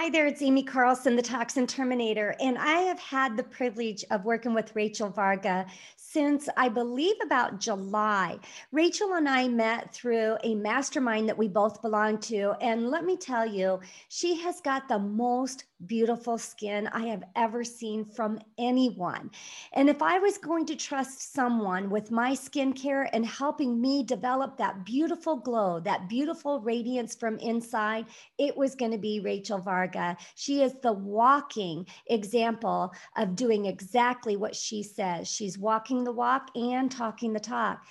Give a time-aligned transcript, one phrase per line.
[0.00, 4.24] Hi there, it's Amy Carlson, the Toxin Terminator, and I have had the privilege of
[4.24, 5.66] working with Rachel Varga
[5.96, 8.38] since I believe about July.
[8.70, 12.54] Rachel and I met through a mastermind that we both belong to.
[12.60, 17.62] And let me tell you, she has got the most beautiful skin I have ever
[17.62, 19.30] seen from anyone.
[19.72, 24.56] And if I was going to trust someone with my skincare and helping me develop
[24.56, 28.06] that beautiful glow, that beautiful radiance from inside,
[28.38, 30.16] it was going to be Rachel Varga.
[30.34, 35.28] She is the walking example of doing exactly what she says.
[35.28, 37.84] She's walking the walk and talking the talk.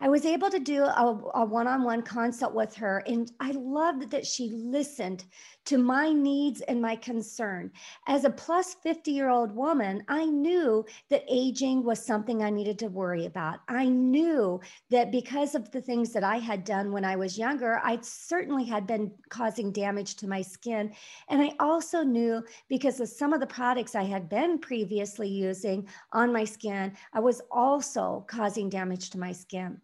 [0.00, 4.10] I was able to do a one on one consult with her, and I loved
[4.10, 5.24] that she listened
[5.66, 7.70] to my needs and my concern.
[8.08, 12.78] As a plus 50 year old woman, I knew that aging was something I needed
[12.80, 13.60] to worry about.
[13.68, 17.80] I knew that because of the things that I had done when I was younger,
[17.84, 20.92] I certainly had been causing damage to my skin.
[21.28, 25.88] And I also knew because of some of the products I had been previously using
[26.12, 29.80] on my skin, I was also causing damage to my skin.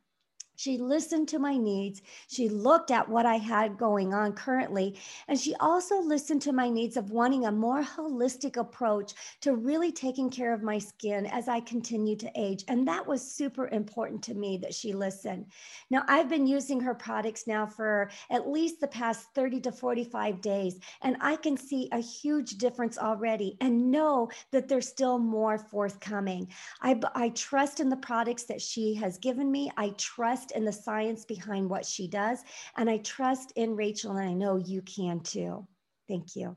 [0.59, 2.03] She listened to my needs.
[2.27, 4.99] She looked at what I had going on currently.
[5.29, 9.93] And she also listened to my needs of wanting a more holistic approach to really
[9.93, 12.65] taking care of my skin as I continue to age.
[12.67, 15.47] And that was super important to me that she listened.
[15.91, 20.41] Now, I've been using her products now for at least the past 30 to 45
[20.41, 25.57] days, and I can see a huge difference already and know that there's still more
[25.57, 26.49] forthcoming.
[26.83, 29.71] I, I trust in the products that she has given me.
[29.77, 32.43] I trust trust in the science behind what she does.
[32.77, 35.67] And I trust in Rachel, and I know you can too.
[36.09, 36.57] Thank you.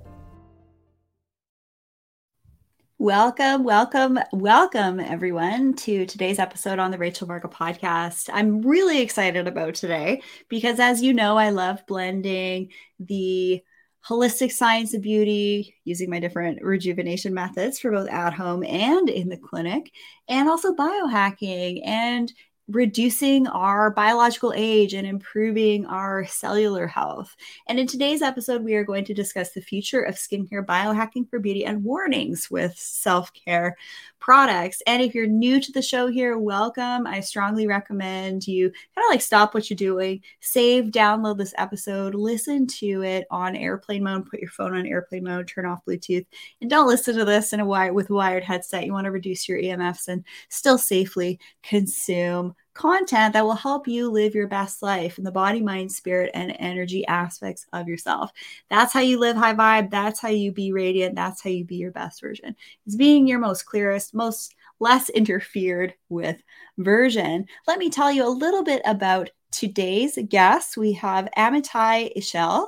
[3.01, 8.29] Welcome, welcome, welcome, everyone, to today's episode on the Rachel Varga podcast.
[8.31, 12.69] I'm really excited about today because, as you know, I love blending
[12.99, 13.63] the
[14.07, 19.29] holistic science of beauty using my different rejuvenation methods for both at home and in
[19.29, 19.91] the clinic,
[20.29, 22.31] and also biohacking and
[22.67, 27.35] reducing our biological age and improving our cellular health.
[27.67, 31.39] And in today's episode, we are going to discuss the future of skincare, biohacking for
[31.39, 33.75] beauty, and warnings with self care
[34.19, 34.81] products.
[34.85, 37.07] And if you're new to the show here, welcome.
[37.07, 42.13] I strongly recommend you kind of like stop what you're doing, save, download this episode,
[42.15, 46.25] listen to it on airplane mode, put your phone on airplane mode, turn off Bluetooth,
[46.61, 48.85] and don't listen to this in a wire with wired headset.
[48.85, 54.09] You want to reduce your EMFs and still safely consume content that will help you
[54.09, 58.31] live your best life in the body, mind, spirit, and energy aspects of yourself.
[58.69, 59.91] That's how you live high vibe.
[59.91, 61.15] That's how you be radiant.
[61.15, 62.55] That's how you be your best version.
[62.85, 66.41] It's being your most clearest, most less interfered with
[66.77, 67.45] version.
[67.67, 70.77] Let me tell you a little bit about today's guest.
[70.77, 72.67] We have Amitay Eshel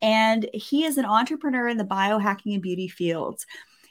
[0.00, 3.46] and he is an entrepreneur in the biohacking and beauty fields.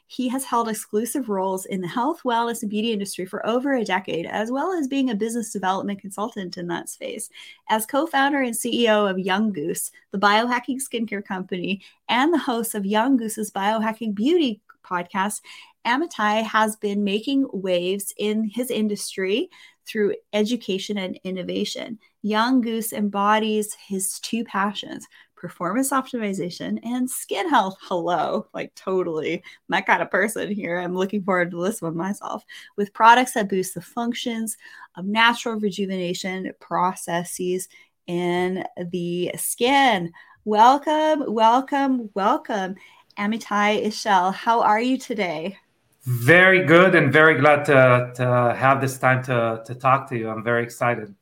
[0.08, 3.84] He has held exclusive roles in the health, wellness, and beauty industry for over a
[3.84, 7.30] decade, as well as being a business development consultant in that space.
[7.70, 12.74] As co founder and CEO of Young Goose, the biohacking skincare company, and the host
[12.74, 15.42] of Young Goose's Biohacking Beauty podcast,
[15.86, 19.50] Amitay has been making waves in his industry
[19.86, 22.00] through education and innovation.
[22.22, 25.08] Young Goose embodies his two passions
[25.38, 27.78] performance optimization, and skin health.
[27.82, 30.80] Hello, like totally my kind of person here.
[30.80, 32.44] I'm looking forward to this one myself
[32.76, 34.58] with products that boost the functions
[34.96, 37.70] of natural rejuvenation processes
[38.08, 40.12] in the skin.
[40.44, 42.76] Welcome, welcome, welcome.
[43.18, 45.58] Amitay Eshel, how are you today?
[46.04, 50.30] Very good and very glad to, to have this time to, to talk to you.
[50.30, 51.14] I'm very excited.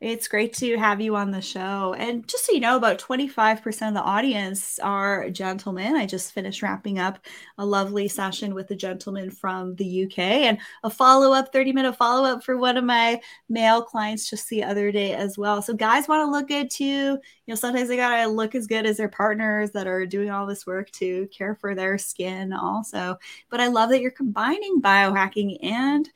[0.00, 1.94] It's great to have you on the show.
[1.96, 5.96] And just so you know, about 25% of the audience are gentlemen.
[5.96, 7.24] I just finished wrapping up
[7.56, 11.96] a lovely session with a gentleman from the UK and a follow up, 30 minute
[11.96, 15.62] follow up for one of my male clients just the other day as well.
[15.62, 16.84] So, guys want to look good too.
[16.84, 20.28] You know, sometimes they got to look as good as their partners that are doing
[20.28, 23.16] all this work to care for their skin also.
[23.48, 26.10] But I love that you're combining biohacking and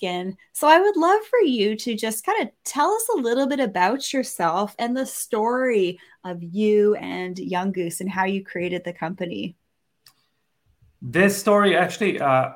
[0.00, 0.36] skin.
[0.52, 3.60] So I would love for you to just kind of tell us a little bit
[3.60, 8.94] about yourself and the story of you and Young Goose and how you created the
[8.94, 9.56] company.
[11.02, 12.52] This story actually uh,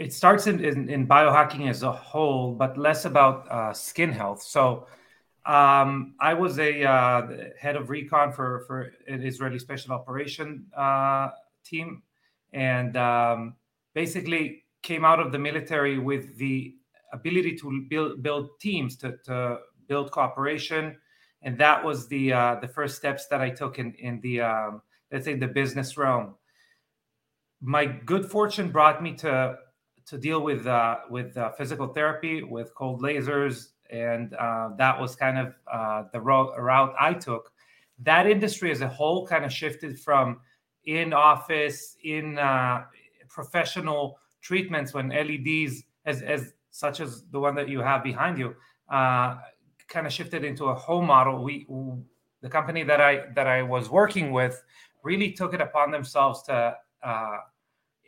[0.00, 4.42] it starts in, in, in, biohacking as a whole, but less about uh, skin health.
[4.42, 4.86] So
[5.46, 7.28] um, I was a uh,
[7.60, 11.28] head of recon for for an Israeli special operation uh,
[11.64, 12.02] team,
[12.52, 13.54] and um,
[13.94, 16.77] basically came out of the military with the
[17.12, 20.96] ability to build build teams to, to build cooperation,
[21.42, 24.82] and that was the uh, the first steps that I took in in the um,
[25.12, 26.34] let's say the business realm.
[27.60, 29.56] My good fortune brought me to
[30.06, 35.16] to deal with uh, with uh, physical therapy, with cold lasers, and uh, that was
[35.16, 37.52] kind of uh, the ro- route I took.
[38.00, 40.40] That industry as a whole kind of shifted from
[40.84, 42.84] in office, in uh,
[43.28, 48.54] professional treatments when LEDs, as, as such as the one that you have behind you,
[48.88, 49.36] uh,
[49.88, 51.42] kind of shifted into a home model.
[51.42, 51.66] We,
[52.40, 54.62] the company that I that I was working with,
[55.02, 57.38] really took it upon themselves to uh,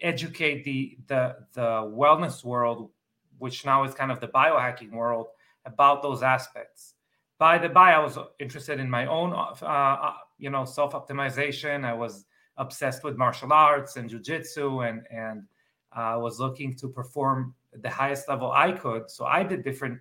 [0.00, 1.70] educate the the the
[2.00, 2.90] wellness world,
[3.38, 5.26] which now is kind of the biohacking world,
[5.64, 6.94] about those aspects.
[7.38, 11.84] By the by, I was interested in my own, uh, uh you know, self optimization.
[11.84, 12.24] I was
[12.56, 15.42] obsessed with martial arts and jujitsu, and and
[15.90, 19.10] uh, was looking to perform the highest level I could.
[19.10, 20.00] So I did different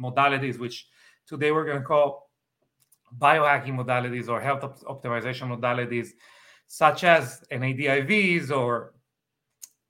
[0.00, 0.88] modalities, which
[1.26, 2.30] today we're going to call
[3.18, 6.08] biohacking modalities or health op- optimization modalities,
[6.66, 8.94] such as NAD IVs or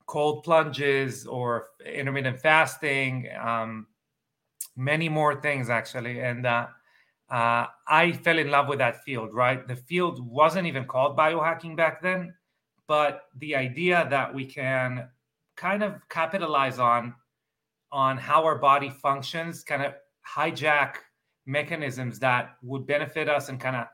[0.05, 3.87] cold plunges or intermittent fasting, um,
[4.75, 6.19] many more things actually.
[6.19, 6.67] And uh,
[7.29, 9.67] uh, I fell in love with that field, right?
[9.67, 12.33] The field wasn't even called biohacking back then,
[12.87, 15.09] but the idea that we can
[15.55, 17.13] kind of capitalize on
[17.91, 19.93] on how our body functions, kind of
[20.27, 20.95] hijack
[21.45, 23.87] mechanisms that would benefit us and kind of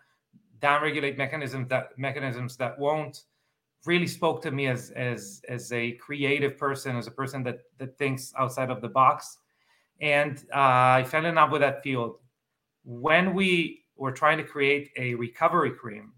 [0.59, 3.23] downregulate mechanisms that mechanisms that won't.
[3.85, 7.97] Really spoke to me as as as a creative person as a person that that
[7.97, 9.39] thinks outside of the box.
[9.99, 12.17] And uh, i fell in love with that field.
[12.83, 16.13] When we were trying to create a recovery cream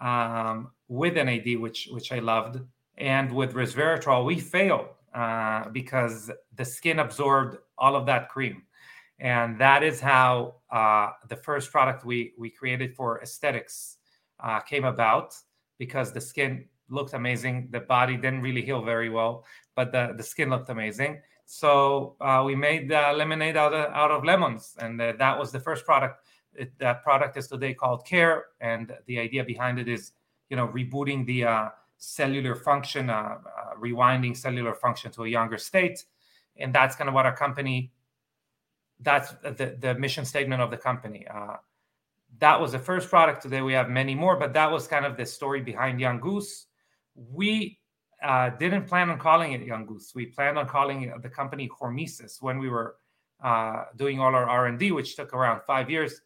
[0.00, 2.60] um, with nad which which i loved
[3.00, 8.62] and with resveratrol we failed uh, because the skin absorbed all of that cream.
[9.18, 13.96] And that is how uh, the first product we we created for aesthetics
[14.38, 15.34] uh, came about
[15.78, 17.68] because the skin looked amazing.
[17.70, 19.44] The body didn't really heal very well
[19.80, 21.22] but the, the skin looked amazing.
[21.46, 25.86] So uh, we made lemonade out of, out of lemons and that was the first
[25.86, 26.24] product.
[26.52, 30.12] It, that product is today called care and the idea behind it is
[30.50, 31.68] you know rebooting the uh,
[32.00, 33.36] cellular function uh,
[33.78, 36.04] rewinding cellular function to a younger state
[36.56, 37.92] and that's kind of what our company
[39.02, 41.26] that's the, the mission statement of the company.
[41.26, 41.56] Uh,
[42.38, 43.42] that was the first product.
[43.42, 46.66] Today we have many more, but that was kind of the story behind Young Goose.
[47.14, 47.78] We
[48.22, 50.12] uh, didn't plan on calling it Young Goose.
[50.14, 52.96] We planned on calling the company Hormesis when we were
[53.42, 56.20] uh, doing all our R and D, which took around five years.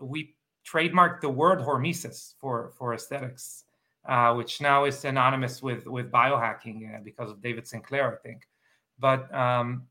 [0.00, 0.34] We
[0.66, 3.64] trademarked the word Hormesis for for aesthetics,
[4.06, 8.46] uh, which now is synonymous with with biohacking uh, because of David Sinclair, I think.
[8.98, 9.86] But um,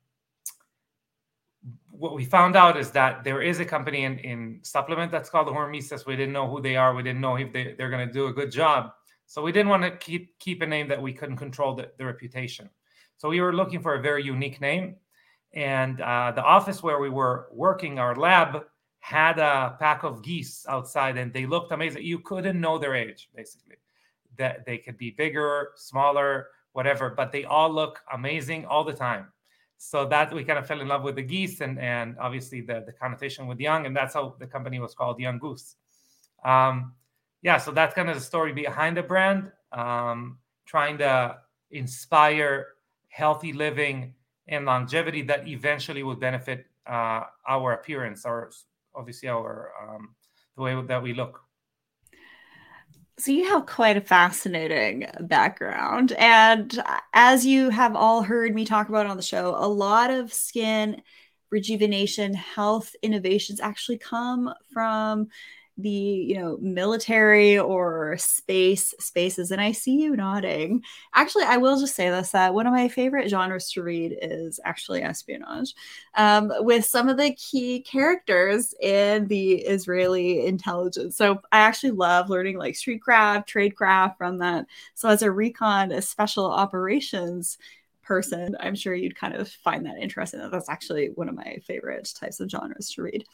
[1.89, 5.48] what we found out is that there is a company in, in supplement that's called
[5.48, 6.06] Hormesis.
[6.06, 6.94] We didn't know who they are.
[6.94, 8.92] We didn't know if they, they're going to do a good job.
[9.25, 12.06] So we didn't want to keep keep a name that we couldn't control the, the
[12.06, 12.69] reputation.
[13.18, 14.95] So we were looking for a very unique name.
[15.54, 18.66] And uh, the office where we were working, our lab,
[18.99, 22.04] had a pack of geese outside and they looked amazing.
[22.04, 23.76] You couldn't know their age, basically.
[24.37, 29.28] That they could be bigger, smaller, whatever, but they all look amazing all the time.
[29.78, 32.83] So that we kind of fell in love with the geese and and obviously the
[32.85, 35.75] the connotation with young and that's how the company was called young goose.
[36.45, 36.94] Um,
[37.44, 41.37] yeah so that's kind of the story behind the brand um, trying to
[41.71, 42.68] inspire
[43.09, 44.16] healthy living
[44.47, 48.49] and longevity that eventually will benefit uh, our appearance our
[48.95, 50.16] obviously our um,
[50.56, 51.43] the way that we look
[53.23, 56.11] so you have quite a fascinating background.
[56.18, 60.33] And as you have all heard me talk about on the show, a lot of
[60.33, 61.01] skin
[61.49, 65.30] rejuvenation, health innovations actually come from
[65.77, 70.83] the you know military or space spaces and i see you nodding.
[71.15, 74.59] Actually i will just say this that one of my favorite genres to read is
[74.65, 75.73] actually espionage
[76.15, 81.18] um, with some of the key characters in the israeli intelligence.
[81.18, 84.68] So i actually love learning like streetcraft tradecraft from that.
[84.94, 87.57] So as a recon a special operations
[88.03, 92.13] person i'm sure you'd kind of find that interesting that's actually one of my favorite
[92.19, 93.25] types of genres to read.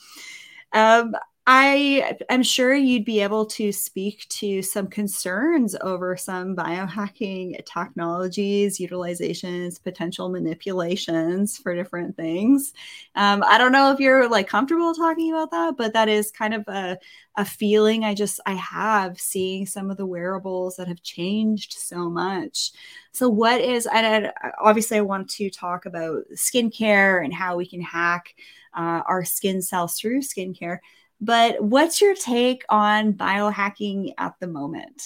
[0.71, 1.15] Um,
[1.51, 8.77] I am sure you'd be able to speak to some concerns over some biohacking technologies,
[8.77, 12.71] utilizations, potential manipulations for different things.
[13.15, 16.53] Um, I don't know if you're like comfortable talking about that, but that is kind
[16.53, 16.99] of a,
[17.35, 22.11] a feeling I just I have seeing some of the wearables that have changed so
[22.11, 22.73] much.
[23.11, 27.81] So, what is, and obviously, I want to talk about skincare and how we can
[27.81, 28.35] hack
[28.77, 30.77] uh, our skin cells through skincare.
[31.21, 35.01] But what's your take on biohacking at the moment?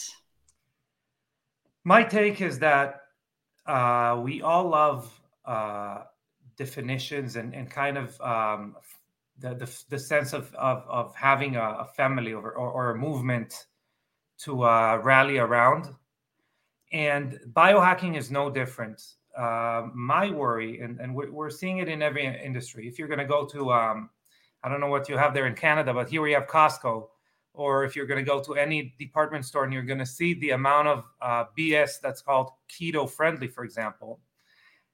[1.84, 3.02] My take is that
[3.66, 6.04] uh, we all love uh,
[6.58, 8.76] definitions and, and kind of um,
[9.40, 12.96] the, the, the, sense of, of, of having a, a family or, or, or, a
[12.96, 13.66] movement
[14.40, 15.90] to uh, rally around.
[16.92, 19.02] And biohacking is no different.
[19.38, 23.20] Uh, my worry, and, and we're, we're, seeing it in every industry, if you're going
[23.20, 24.10] to go to um,
[24.64, 27.08] I don't know what you have there in Canada, but here we have Costco.
[27.54, 30.34] Or if you're going to go to any department store and you're going to see
[30.36, 34.20] the amount of uh, BS that's called keto friendly, for example,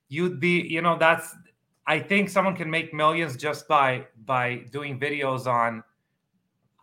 [0.10, 1.36] you'd be, you know, that's.
[1.88, 5.84] I think someone can make millions just by by doing videos on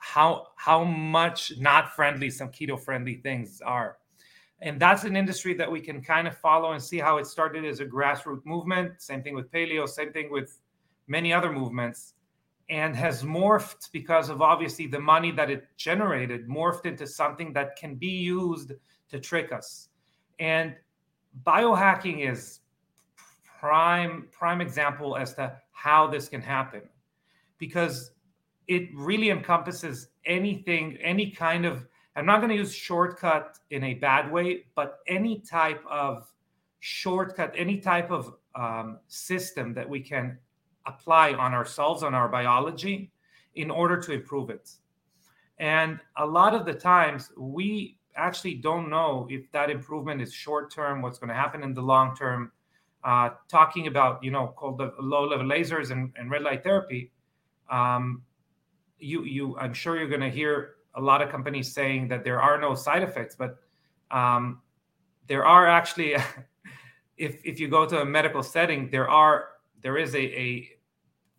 [0.07, 3.99] how how much not friendly some keto friendly things are
[4.61, 7.65] and that's an industry that we can kind of follow and see how it started
[7.65, 10.61] as a grassroots movement same thing with paleo same thing with
[11.09, 12.15] many other movements
[12.69, 17.77] and has morphed because of obviously the money that it generated morphed into something that
[17.77, 18.73] can be used
[19.09, 19.89] to trick us.
[20.39, 20.75] And
[21.45, 22.61] biohacking is
[23.59, 26.83] prime prime example as to how this can happen
[27.59, 28.13] because
[28.69, 33.95] it really encompasses anything any kind of i'm not going to use shortcut in a
[33.95, 36.31] bad way but any type of
[36.81, 40.39] shortcut any type of um, system that we can
[40.87, 43.11] apply on ourselves, on our biology,
[43.55, 44.71] in order to improve it.
[45.59, 50.71] And a lot of the times, we actually don't know if that improvement is short
[50.71, 52.53] term, what's going to happen in the long term.
[53.05, 57.13] Uh, talking about, you know, called the low level lasers and, and red light therapy,
[57.71, 58.23] um,
[58.99, 62.41] you, you, I'm sure you're going to hear a lot of companies saying that there
[62.41, 63.59] are no side effects, but
[64.11, 64.61] um,
[65.29, 66.15] there are actually,
[67.17, 69.49] if if you go to a medical setting, there are
[69.83, 70.76] there is a, a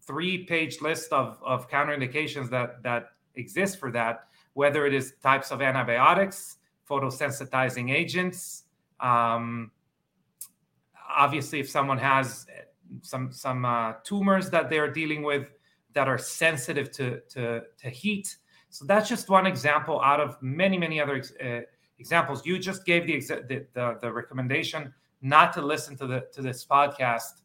[0.08, 5.52] three page list of, of counterindications that, that exist for that, whether it is types
[5.52, 6.58] of antibiotics,
[6.90, 8.64] photosensitizing agents.
[9.02, 9.72] Um,
[11.16, 12.48] obviously, if someone has
[13.02, 15.48] some, some uh, tumors that they're dealing with
[15.94, 18.38] that are sensitive to, to, to heat.
[18.70, 21.62] So that's just one example out of many, many other uh,
[22.00, 22.46] examples.
[22.46, 26.66] You just gave the, the, the, the, recommendation not to listen to, the, to this
[26.66, 27.42] podcast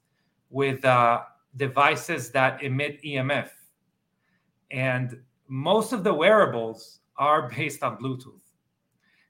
[0.50, 1.22] with uh,
[1.56, 3.50] devices that emit EMF.
[4.70, 8.40] And most of the wearables are based on Bluetooth.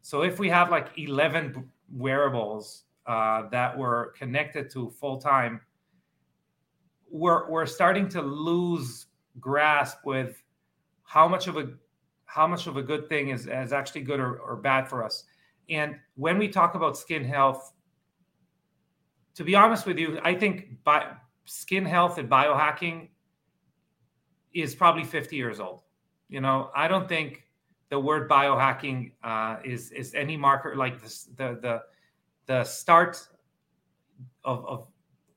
[0.02, 5.60] So if we have like 11 wearables uh, that were connected to full time,
[7.10, 9.06] we're, we're starting to lose
[9.40, 10.42] grasp with
[11.04, 11.68] how much of a
[12.32, 15.24] how much of a good thing is, is actually good or, or bad for us.
[15.68, 17.74] And when we talk about skin health,
[19.34, 21.12] to be honest with you, I think by,
[21.44, 23.08] skin health and biohacking
[24.52, 25.82] is probably 50 years old.
[26.28, 27.46] You know, I don't think
[27.90, 31.82] the word biohacking uh, is is any marker like this, the the
[32.46, 33.28] the start
[34.44, 34.86] of, of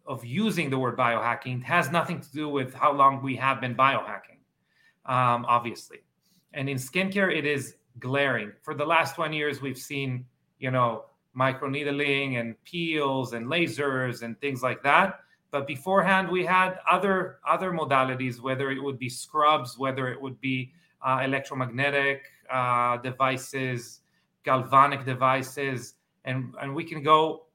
[0.08, 3.76] of using the word biohacking has nothing to do with how long we have been
[3.76, 4.40] biohacking,
[5.06, 6.00] um, obviously.
[6.54, 8.54] And in skincare, it is glaring.
[8.62, 10.26] For the last 20 years, we've seen,
[10.60, 11.06] you know,
[11.38, 15.20] microneedling and peels and lasers and things like that.
[15.56, 20.42] But beforehand, we had other other modalities, whether it would be scrubs, whether it would
[20.42, 24.02] be uh, electromagnetic uh, devices,
[24.44, 25.94] galvanic devices,
[26.26, 27.46] and and we can go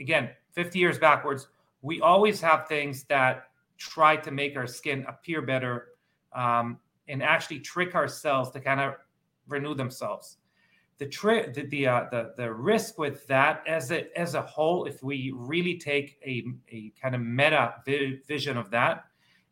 [0.00, 1.46] again 50 years backwards.
[1.80, 3.44] We always have things that
[3.78, 5.90] try to make our skin appear better
[6.32, 8.94] um, and actually trick ourselves to kind of
[9.46, 10.38] renew themselves
[10.98, 14.84] the tri- the the, uh, the the risk with that as a as a whole,
[14.86, 19.04] if we really take a a kind of meta vi- vision of that,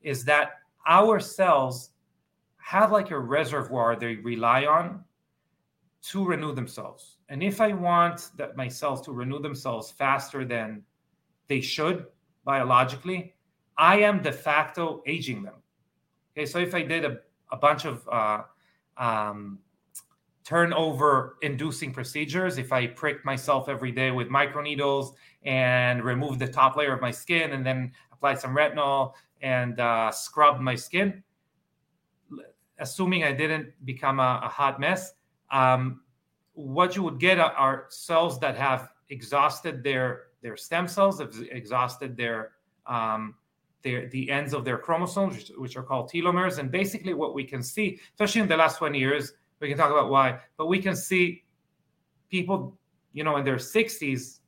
[0.03, 1.91] is that our cells
[2.59, 5.03] have like a reservoir they rely on
[6.03, 7.19] to renew themselves.
[7.29, 10.83] And if I want that my cells to renew themselves faster than
[11.49, 12.07] they should
[12.45, 13.35] biologically,
[13.77, 15.55] I am de facto aging them.
[16.33, 17.19] Okay, so if I did a,
[17.51, 18.43] a bunch of uh,
[18.97, 19.59] um,
[20.45, 26.77] turnover inducing procedures if i prick myself every day with microneedles and remove the top
[26.77, 31.23] layer of my skin and then apply some retinol and uh, scrub my skin
[32.83, 35.15] assuming I didn't become a, a hot mess,
[35.51, 36.03] um,
[36.55, 42.17] what you would get are, cells that have exhausted their their stem cells, have exhausted
[42.17, 42.53] their
[42.87, 43.37] um,
[43.83, 46.59] their the ends of their chromosomes, which, which are called telomeres.
[46.59, 49.33] And basically, what we can see, especially in the last 20 years,
[49.63, 51.45] we can talk about why, but we can see
[52.29, 52.77] people,
[53.13, 54.41] you know, in their 60s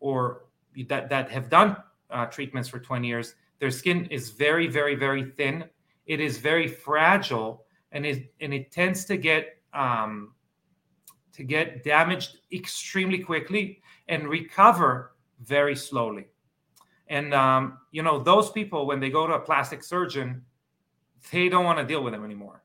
[0.00, 0.46] or
[0.88, 1.76] that that have done
[2.10, 5.64] uh, treatments for 20 years, their skin is very, very, very thin.
[6.06, 10.32] It is very fragile, and it and it tends to get um,
[11.32, 16.26] to get damaged extremely quickly and recover very slowly.
[17.08, 20.42] And um, you know, those people when they go to a plastic surgeon,
[21.32, 22.62] they don't want to deal with them anymore.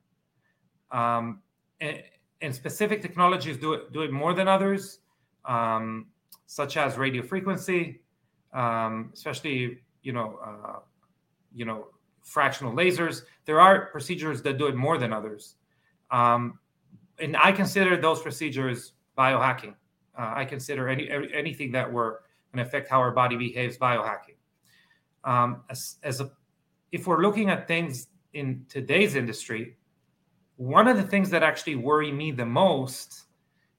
[0.91, 1.41] Um,
[1.81, 4.99] and, specific technologies do it do it more than others,
[5.45, 6.07] um,
[6.45, 8.01] such as radio frequency,
[8.53, 10.79] um, especially you know, uh,
[11.53, 11.87] you know,
[12.21, 13.23] fractional lasers.
[13.45, 15.55] There are procedures that do it more than others,
[16.11, 16.59] um,
[17.19, 19.75] and I consider those procedures biohacking.
[20.17, 24.35] Uh, I consider any anything that were and affect how our body behaves biohacking.
[25.23, 26.31] Um, as, as a,
[26.91, 29.75] if we're looking at things in today's industry,
[30.59, 33.23] one of the things that actually worry me the most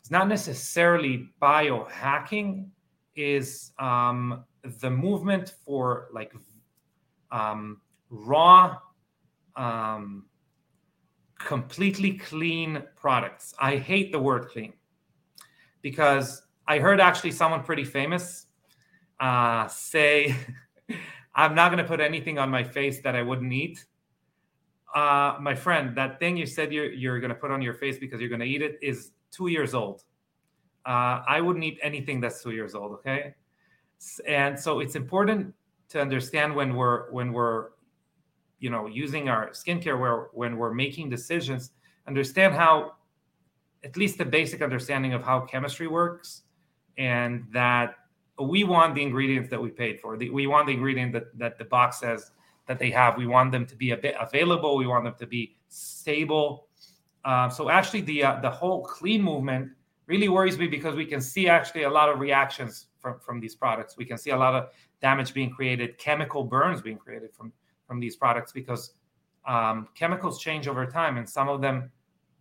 [0.03, 2.69] is not necessarily biohacking,
[3.15, 4.45] is um,
[4.81, 6.33] the movement for like
[7.31, 8.79] um, raw,
[9.57, 10.25] um,
[11.39, 13.53] completely clean products.
[13.61, 14.73] I hate the word clean
[15.83, 18.47] because I heard actually someone pretty famous
[19.21, 20.35] uh, say,
[21.35, 23.85] I'm not going to put anything on my face that I wouldn't eat.
[24.95, 27.99] Uh, my friend, that thing you said you're, you're going to put on your face
[27.99, 30.03] because you're going to eat it is two years old.
[30.85, 32.93] Uh, I wouldn't eat anything that's two years old.
[32.93, 33.35] Okay.
[34.27, 35.55] And so it's important
[35.91, 37.69] to understand when we're, when we're,
[38.59, 41.71] you know, using our skincare, where when we're making decisions,
[42.09, 42.95] understand how,
[43.85, 46.43] at least the basic understanding of how chemistry works
[46.99, 47.95] and that
[48.39, 50.17] we want the ingredients that we paid for.
[50.17, 52.33] The, we want the ingredient that, that the box says
[52.71, 53.17] that they have.
[53.17, 54.79] We want them to be bioavailable.
[54.79, 56.69] We want them to be stable.
[57.25, 59.73] Uh, so actually, the uh, the whole clean movement
[60.07, 63.57] really worries me because we can see actually a lot of reactions from from these
[63.57, 63.97] products.
[63.97, 64.69] We can see a lot of
[65.03, 67.53] damage being created, chemical burns being created from
[67.89, 68.95] from these products because
[69.49, 71.91] um, chemicals change over time, and some of them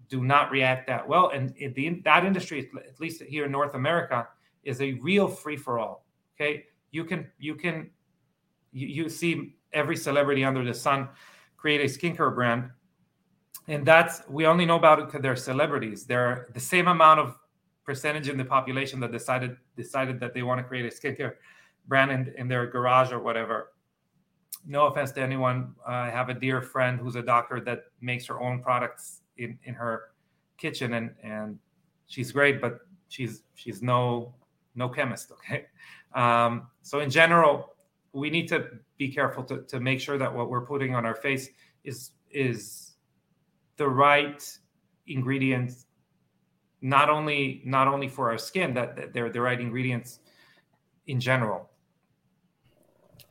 [0.09, 1.29] do not react that well.
[1.29, 4.27] And the, that industry, at least here in North America,
[4.63, 6.05] is a real free for all.
[6.35, 7.89] Okay, you can you can
[8.71, 11.09] you, you see every celebrity under the sun
[11.57, 12.69] create a skincare brand,
[13.67, 16.05] and that's we only know about it because they're celebrities.
[16.05, 17.35] They're the same amount of
[17.85, 21.33] percentage in the population that decided decided that they want to create a skincare
[21.87, 23.71] brand in, in their garage or whatever.
[24.65, 25.73] No offense to anyone.
[25.87, 29.73] I have a dear friend who's a doctor that makes her own products in, in
[29.73, 30.11] her
[30.57, 31.59] kitchen and and
[32.07, 34.33] she's great, but she's she's no
[34.75, 35.31] no chemist.
[35.31, 35.65] Okay.
[36.13, 37.75] Um, so in general,
[38.13, 38.67] we need to
[38.99, 41.49] be careful to, to make sure that what we're putting on our face
[41.83, 42.97] is is
[43.77, 44.45] the right
[45.07, 45.87] ingredients
[46.81, 50.19] not only not only for our skin that, that they're the right ingredients
[51.07, 51.69] in general.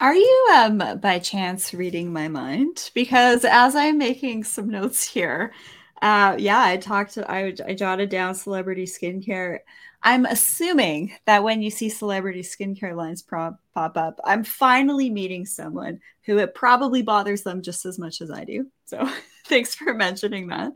[0.00, 2.90] Are you um by chance reading my mind?
[2.94, 5.52] Because as i'm making some notes here
[6.00, 9.58] uh yeah i talked i, I jotted down celebrity skincare
[10.02, 15.44] I'm assuming that when you see celebrity skincare lines pop, pop up, I'm finally meeting
[15.44, 18.66] someone who it probably bothers them just as much as I do.
[18.84, 19.08] So
[19.46, 20.72] thanks for mentioning that.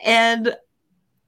[0.00, 0.54] And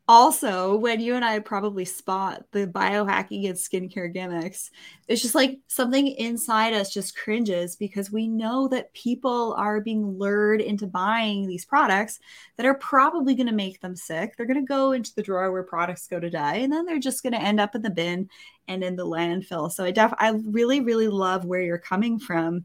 [0.08, 4.70] also when you and I probably spot the biohacking and skincare gimmicks,
[5.06, 10.18] it's just like something inside us just cringes because we know that people are being
[10.18, 12.20] lured into buying these products
[12.56, 14.34] that are probably going to make them sick.
[14.36, 16.98] They're going to go into the drawer where products go to die, and then they're
[16.98, 18.30] just going to end up in the bin
[18.68, 19.72] and in the landfill.
[19.72, 22.64] So I def I really, really love where you're coming from.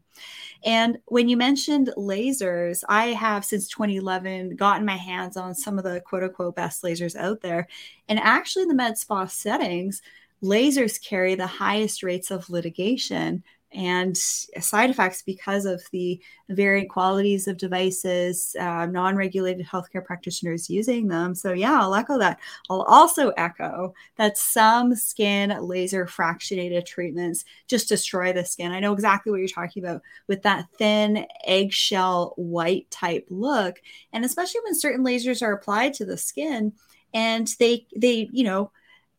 [0.64, 5.84] And when you mentioned lasers, I have since 2011 gotten my hands on some of
[5.84, 7.66] the quote unquote best lasers out there.
[8.08, 10.02] And actually, in the med spa settings,
[10.42, 13.42] lasers carry the highest rates of litigation
[13.74, 20.70] and side effects because of the variant qualities of devices, uh, non regulated healthcare practitioners
[20.70, 21.34] using them.
[21.34, 22.38] So, yeah, I'll echo that.
[22.70, 28.72] I'll also echo that some skin laser fractionated treatments just destroy the skin.
[28.72, 33.82] I know exactly what you're talking about with that thin eggshell white type look.
[34.12, 36.72] And especially when certain lasers are applied to the skin
[37.12, 38.70] and they, they, you know,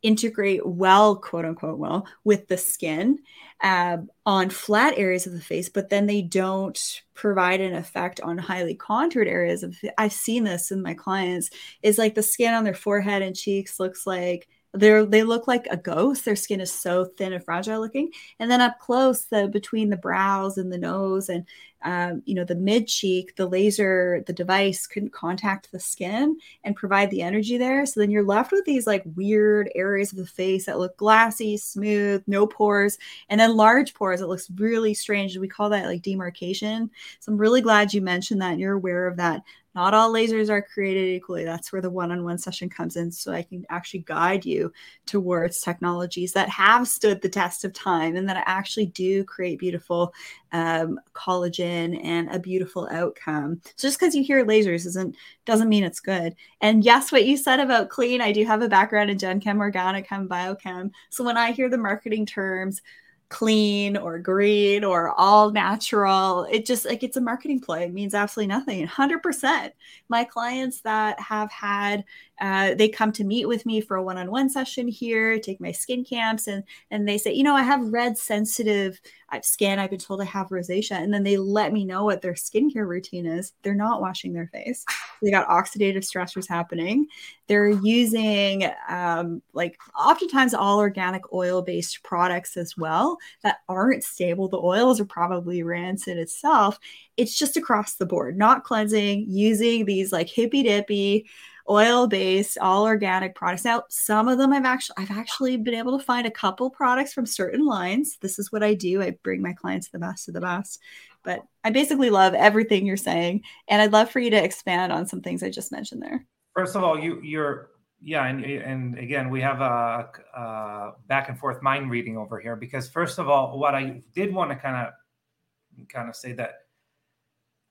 [0.06, 3.20] integrate well, quote unquote, well with the skin
[3.62, 8.38] uh, on flat areas of the face, but then they don't provide an effect on
[8.38, 9.76] highly contoured areas of.
[9.98, 11.50] I've seen this in my clients.
[11.82, 15.68] Is like the skin on their forehead and cheeks looks like they're they look like
[15.72, 19.48] a ghost their skin is so thin and fragile looking and then up close the
[19.48, 21.46] between the brows and the nose and
[21.86, 26.76] um, you know the mid cheek the laser the device couldn't contact the skin and
[26.76, 27.86] provide the energy there.
[27.86, 31.58] So then you're left with these like weird areas of the face that look glassy
[31.58, 32.98] smooth no pores
[33.30, 35.38] and then large pores it looks really strange.
[35.38, 36.89] We call that like demarcation.
[37.19, 39.43] So i'm really glad you mentioned that and you're aware of that
[39.75, 41.43] not all lasers are created equally.
[41.43, 43.11] That's where the one on one session comes in.
[43.11, 44.71] So I can actually guide you
[45.05, 50.13] towards technologies that have stood the test of time and that actually do create beautiful
[50.53, 53.61] um, collagen and a beautiful outcome.
[53.75, 56.35] So just because you hear lasers isn't doesn't mean it's good.
[56.61, 59.59] And yes, what you said about clean, I do have a background in Gen Chem,
[59.59, 60.91] Organic Chem, Biochem.
[61.09, 62.81] So when I hear the marketing terms,
[63.29, 66.43] clean or green or all natural.
[66.51, 67.79] It just like it's a marketing ploy.
[67.79, 68.85] It means absolutely nothing.
[68.85, 69.71] 100%.
[70.09, 72.03] My clients that have had
[72.39, 76.04] uh, they come to meet with me for a one-on-one session here, take my skin
[76.04, 79.00] camps, and and they say, you know, I have red sensitive
[79.41, 79.80] skin.
[79.80, 82.88] I've been told I have rosacea, and then they let me know what their skincare
[82.88, 83.54] routine is.
[83.63, 84.86] They're not washing their face.
[85.21, 87.08] They got oxidative stressors happening.
[87.48, 94.50] They're using um, like oftentimes all organic oil-based products as well that aren't stable.
[94.50, 96.78] The oils are probably rancid itself.
[97.15, 101.26] It's just across the board, not cleansing, using these like hippy dippy
[101.69, 103.65] oil based, all organic products.
[103.65, 107.13] Now, some of them I've actually I've actually been able to find a couple products
[107.13, 108.17] from certain lines.
[108.21, 109.01] This is what I do.
[109.01, 110.80] I bring my clients the best of the best.
[111.23, 115.08] But I basically love everything you're saying, and I'd love for you to expand on
[115.08, 116.25] some things I just mentioned there.
[116.54, 121.39] First of all, you you're yeah, and and again, we have a, a back and
[121.39, 124.88] forth mind reading over here because first of all, what I did want to kind
[124.88, 126.64] of kind of say that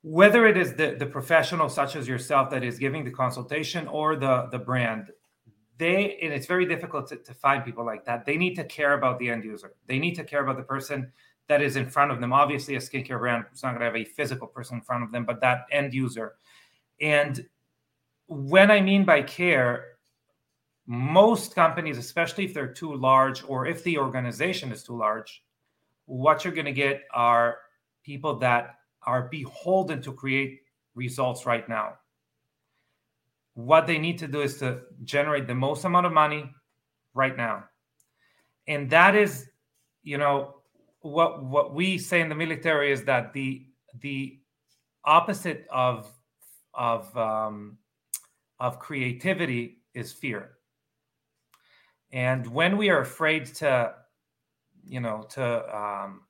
[0.07, 4.17] whether it is the, the professional such as yourself that is giving the consultation or
[4.17, 5.09] the the brand
[5.79, 8.25] they and it's very difficult to, to find people like that.
[8.25, 9.73] They need to care about the end user.
[9.87, 11.11] They need to care about the person
[11.49, 12.33] that is in front of them.
[12.33, 15.11] Obviously a skincare brand is not going to have a physical person in front of
[15.11, 16.35] them but that end user.
[17.01, 17.45] And
[18.27, 19.85] when i mean by care
[20.87, 25.43] most companies especially if they're too large or if the organization is too large
[26.07, 27.59] what you're going to get are
[28.03, 30.61] people that are beholden to create
[30.95, 31.95] results right now.
[33.55, 36.51] What they need to do is to generate the most amount of money
[37.15, 37.65] right now.
[38.67, 39.49] And that is,
[40.03, 40.57] you know,
[41.01, 43.67] what what we say in the military is that the
[44.01, 44.41] the
[45.05, 46.11] opposite of
[46.73, 47.79] of um,
[48.59, 50.53] of creativity is fear.
[52.13, 53.95] And when we are afraid to,
[54.85, 56.23] you know, to um,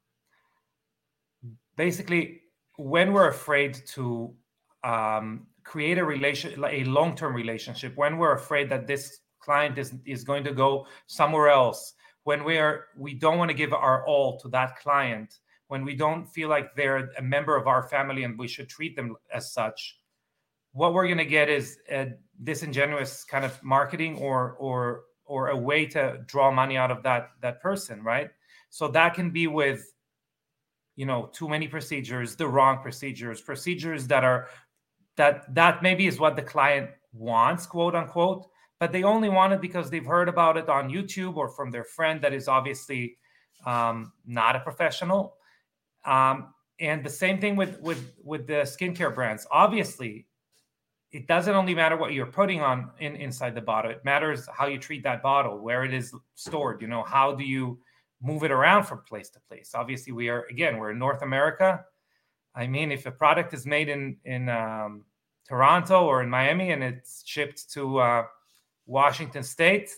[1.76, 2.40] basically
[2.76, 4.34] when we're afraid to
[4.82, 10.24] um, create a relation, a long-term relationship, when we're afraid that this client is is
[10.24, 14.38] going to go somewhere else, when we are we don't want to give our all
[14.40, 18.38] to that client, when we don't feel like they're a member of our family and
[18.38, 19.98] we should treat them as such,
[20.72, 25.56] what we're going to get is a disingenuous kind of marketing or or or a
[25.56, 28.30] way to draw money out of that that person, right?
[28.70, 29.93] So that can be with
[30.96, 34.48] you know too many procedures the wrong procedures procedures that are
[35.16, 38.46] that that maybe is what the client wants quote unquote
[38.80, 41.84] but they only want it because they've heard about it on youtube or from their
[41.84, 43.16] friend that is obviously
[43.66, 45.36] um, not a professional.
[46.04, 49.46] Um, and the same thing with with with the skincare brands.
[49.50, 50.26] Obviously
[51.12, 53.92] it doesn't only matter what you're putting on in inside the bottle.
[53.92, 57.44] It matters how you treat that bottle where it is stored you know how do
[57.44, 57.78] you
[58.24, 59.72] move it around from place to place.
[59.74, 61.84] Obviously, we are again we're in North America.
[62.54, 65.04] I mean, if a product is made in in um,
[65.48, 68.24] Toronto or in Miami and it's shipped to uh,
[68.86, 69.90] Washington State,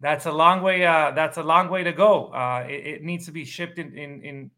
[0.00, 0.86] that's a long way.
[0.86, 2.28] Uh, that's a long way to go.
[2.32, 4.50] Uh, it, it, needs to be shipped in in in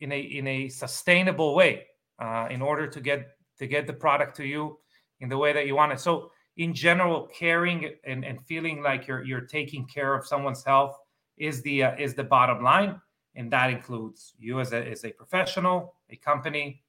[0.00, 1.86] in a in a sustainable way
[2.18, 4.78] uh, in order to get to get the product to you
[5.20, 6.00] in the way that you want it.
[6.00, 10.96] So, in general, caring and, and feeling like you're you're taking care of someone's health
[11.36, 13.00] is the uh, is the bottom line,
[13.34, 16.82] and that includes you as a as a professional, a company,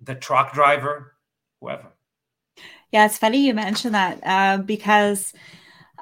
[0.00, 1.14] the truck driver,
[1.60, 1.88] whoever.
[2.92, 5.32] Yeah, it's funny you mentioned that uh, because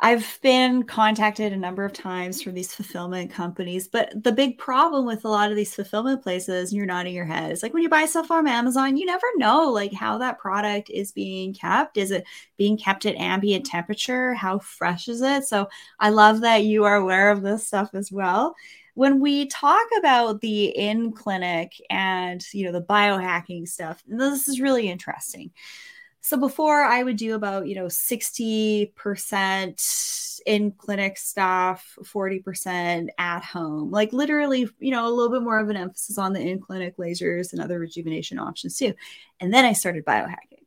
[0.01, 5.07] I've been contacted a number of times from these fulfillment companies, but the big problem
[5.07, 7.83] with a lot of these fulfillment places, and you're nodding your head, is like when
[7.83, 11.97] you buy stuff on Amazon, you never know like how that product is being kept.
[11.97, 12.25] Is it
[12.57, 14.35] being kept at ambient temperature?
[14.35, 15.45] How fresh is it?
[15.45, 18.55] So I love that you are aware of this stuff as well.
[18.95, 24.61] When we talk about the in clinic and you know the biohacking stuff, this is
[24.61, 25.51] really interesting.
[26.29, 33.91] So before I would do about, you know, 60% in clinic stuff, 40% at home.
[33.91, 36.99] Like literally, you know, a little bit more of an emphasis on the in clinic
[36.99, 38.93] lasers and other rejuvenation options too.
[39.41, 40.67] And then I started biohacking.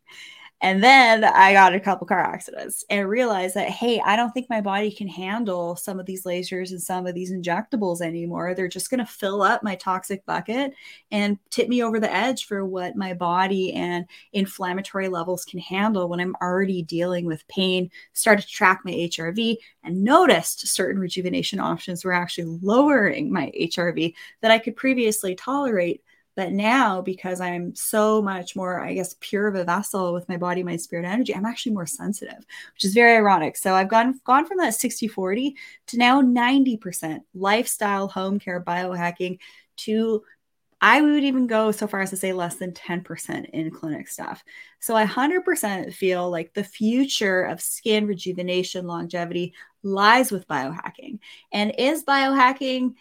[0.64, 4.48] And then I got a couple car accidents and realized that, hey, I don't think
[4.48, 8.54] my body can handle some of these lasers and some of these injectables anymore.
[8.54, 10.74] They're just going to fill up my toxic bucket
[11.10, 16.08] and tip me over the edge for what my body and inflammatory levels can handle
[16.08, 17.90] when I'm already dealing with pain.
[18.14, 24.14] Started to track my HRV and noticed certain rejuvenation options were actually lowering my HRV
[24.42, 26.04] that I could previously tolerate
[26.36, 30.38] but now, because I'm so much more, I guess, pure of a vessel with my
[30.38, 33.58] body, my spirit energy, I'm actually more sensitive, which is very ironic.
[33.58, 35.56] So I've gone gone from that 60 40
[35.88, 39.40] to now 90% lifestyle, home care, biohacking
[39.78, 40.24] to
[40.84, 44.44] I would even go so far as to say less than 10% in clinic stuff.
[44.80, 51.20] So I 100% feel like the future of skin rejuvenation, longevity lies with biohacking.
[51.52, 52.96] And is biohacking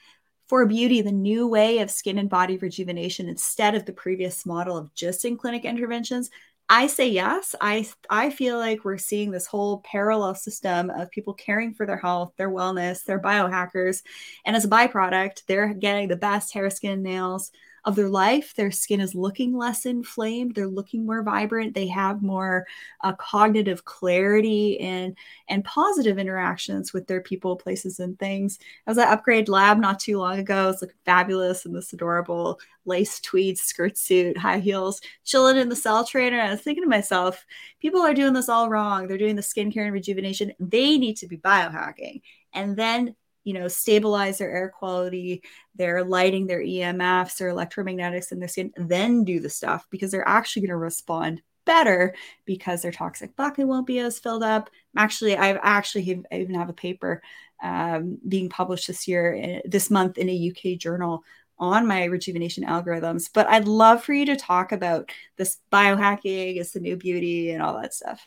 [0.50, 4.76] for beauty the new way of skin and body rejuvenation instead of the previous model
[4.76, 6.28] of just in clinic interventions
[6.68, 7.54] i say yes.
[7.60, 11.98] I i feel like we're seeing this whole parallel system of people caring for their
[11.98, 14.02] health their wellness their biohackers.
[14.44, 17.52] And as a byproduct they're getting the best hair skin nails
[17.84, 18.54] of their life.
[18.54, 20.54] Their skin is looking less inflamed.
[20.54, 21.74] They're looking more vibrant.
[21.74, 22.66] They have more
[23.02, 25.16] uh, cognitive clarity and
[25.48, 28.58] and positive interactions with their people, places, and things.
[28.86, 30.70] I was at Upgrade Lab not too long ago.
[30.70, 35.76] It's looking fabulous in this adorable lace tweed skirt suit, high heels, chilling in the
[35.76, 36.38] cell trainer.
[36.38, 37.44] And I was thinking to myself,
[37.80, 39.06] people are doing this all wrong.
[39.06, 40.52] They're doing the skincare and rejuvenation.
[40.58, 42.22] They need to be biohacking.
[42.52, 43.14] And then
[43.44, 45.42] you know, stabilize their air quality,
[45.74, 50.28] their lighting, their EMFs, their electromagnetics in their skin, then do the stuff because they're
[50.28, 54.70] actually going to respond better because their toxic bucket won't be as filled up.
[54.96, 57.22] Actually, I've actually I even have a paper
[57.62, 61.22] um, being published this year, eh, this month in a UK journal
[61.58, 63.28] on my rejuvenation algorithms.
[63.32, 67.62] But I'd love for you to talk about this biohacking, is the new beauty, and
[67.62, 68.26] all that stuff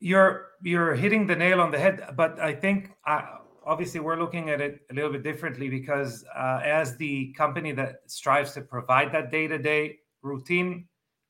[0.00, 3.22] you're you're hitting the nail on the head but i think uh,
[3.64, 8.00] obviously we're looking at it a little bit differently because uh, as the company that
[8.06, 10.86] strives to provide that day-to-day routine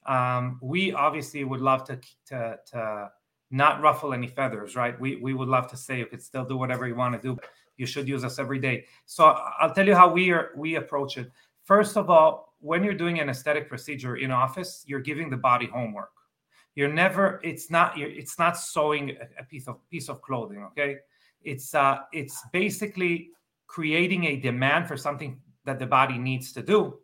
[0.06, 3.10] um, we obviously would love to, to to
[3.50, 4.98] not ruffle any feathers right?
[5.00, 7.38] We we would love to say you could still do whatever you want to do
[7.76, 8.86] you should use us every day.
[9.04, 9.24] So
[9.60, 11.30] i'll tell you how we are we approach it.
[11.64, 15.66] First of all when you're doing an aesthetic procedure in office you're giving the body
[15.66, 16.10] homework
[16.76, 20.98] you're never it's not it's not sewing a piece of piece of clothing okay?
[21.42, 23.30] It's uh it's basically
[23.66, 26.98] creating a demand for something that the body needs to do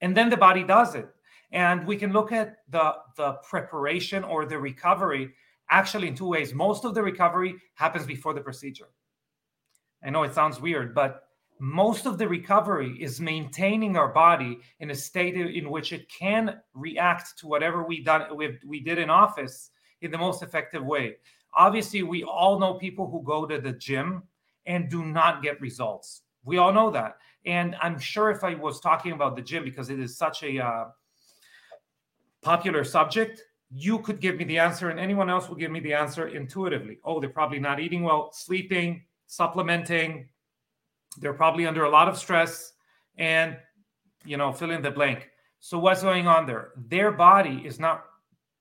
[0.00, 1.08] and then the body does it.
[1.50, 5.34] And we can look at the the preparation or the recovery
[5.70, 6.54] actually in two ways.
[6.54, 8.88] Most of the recovery happens before the procedure.
[10.04, 11.27] I know it sounds weird but
[11.60, 16.60] most of the recovery is maintaining our body in a state in which it can
[16.74, 21.16] react to whatever we done we, we did in office in the most effective way.
[21.54, 24.22] Obviously we all know people who go to the gym
[24.66, 26.22] and do not get results.
[26.44, 27.18] We all know that.
[27.46, 30.58] And i'm sure if i was talking about the gym because it is such a
[30.58, 30.84] uh,
[32.42, 35.92] popular subject you could give me the answer and anyone else will give me the
[35.92, 36.98] answer intuitively.
[37.04, 40.28] Oh they're probably not eating well sleeping supplementing
[41.18, 42.72] they're probably under a lot of stress
[43.16, 43.56] and,
[44.24, 45.28] you know, fill in the blank.
[45.60, 46.72] So what's going on there?
[46.76, 48.04] Their body is not,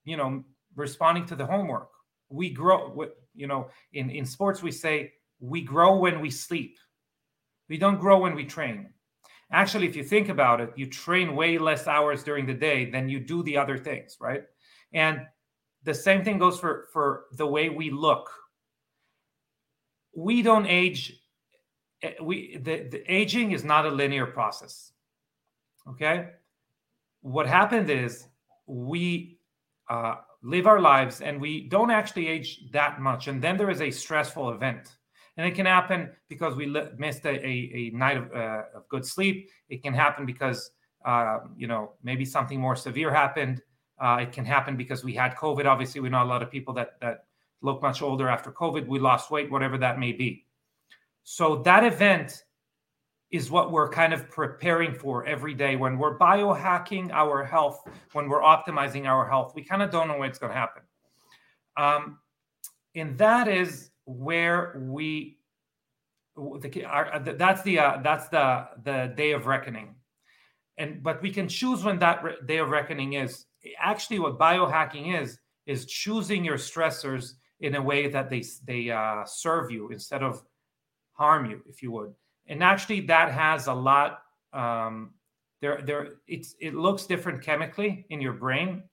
[0.03, 0.43] you know,
[0.75, 1.89] responding to the homework.
[2.29, 6.77] We grow, you know, in, in sports, we say we grow when we sleep.
[7.69, 8.89] We don't grow when we train.
[9.51, 13.07] Actually, if you think about it, you train way less hours during the day than
[13.07, 14.43] you do the other things, right?
[14.93, 15.21] And
[15.83, 18.29] the same thing goes for for the way we look.
[20.15, 21.13] We don't age
[22.21, 24.91] we the, the aging is not a linear process
[25.89, 26.29] okay?
[27.21, 28.27] What happened is
[28.65, 29.39] we
[29.89, 33.81] uh, live our lives and we don't actually age that much and then there is
[33.81, 34.97] a stressful event.
[35.37, 38.89] And it can happen because we li- missed a, a, a night of, uh, of,
[38.89, 39.49] good sleep.
[39.69, 40.71] It can happen because
[41.05, 43.61] uh, you know maybe something more severe happened.
[44.01, 45.65] Uh, it can happen because we had covid.
[45.65, 47.25] Obviously we know a lot of people that that
[47.61, 50.45] look much older after COVID, we lost weight, whatever that may be.
[51.29, 52.41] So that event
[53.31, 58.29] is what we're kind of preparing for every day when we're biohacking our health, when
[58.29, 59.51] we're optimizing our health.
[59.53, 60.83] We kind of don't know what's going to happen.
[61.75, 62.19] Um,
[62.95, 65.39] and that is where we
[66.37, 69.95] the, our, that's the uh, that's the the day of reckoning
[70.77, 73.47] and but we can choose when that re- day of reckoning is
[73.79, 79.25] actually what biohacking is is choosing your stressors in a way that they they uh,
[79.25, 80.41] serve you instead of
[81.17, 82.13] harm you if you would.
[82.47, 84.21] And actually that has a lot
[84.53, 85.11] um,
[85.61, 88.83] there there it's it looks different chemically in your brain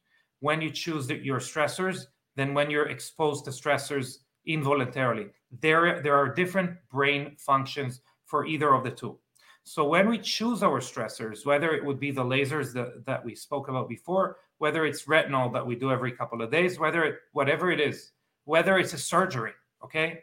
[0.41, 2.07] when you choose the, your stressors
[2.37, 5.27] than when you're exposed to stressors involuntarily.
[5.61, 9.19] There there are different brain functions for either of the two.
[9.67, 13.35] So when we choose our stressors whether it would be the lasers that, that we
[13.35, 17.17] spoke about before whether it's retinol that we do every couple of days whether it
[17.33, 18.13] whatever it is
[18.45, 20.21] whether it's a surgery okay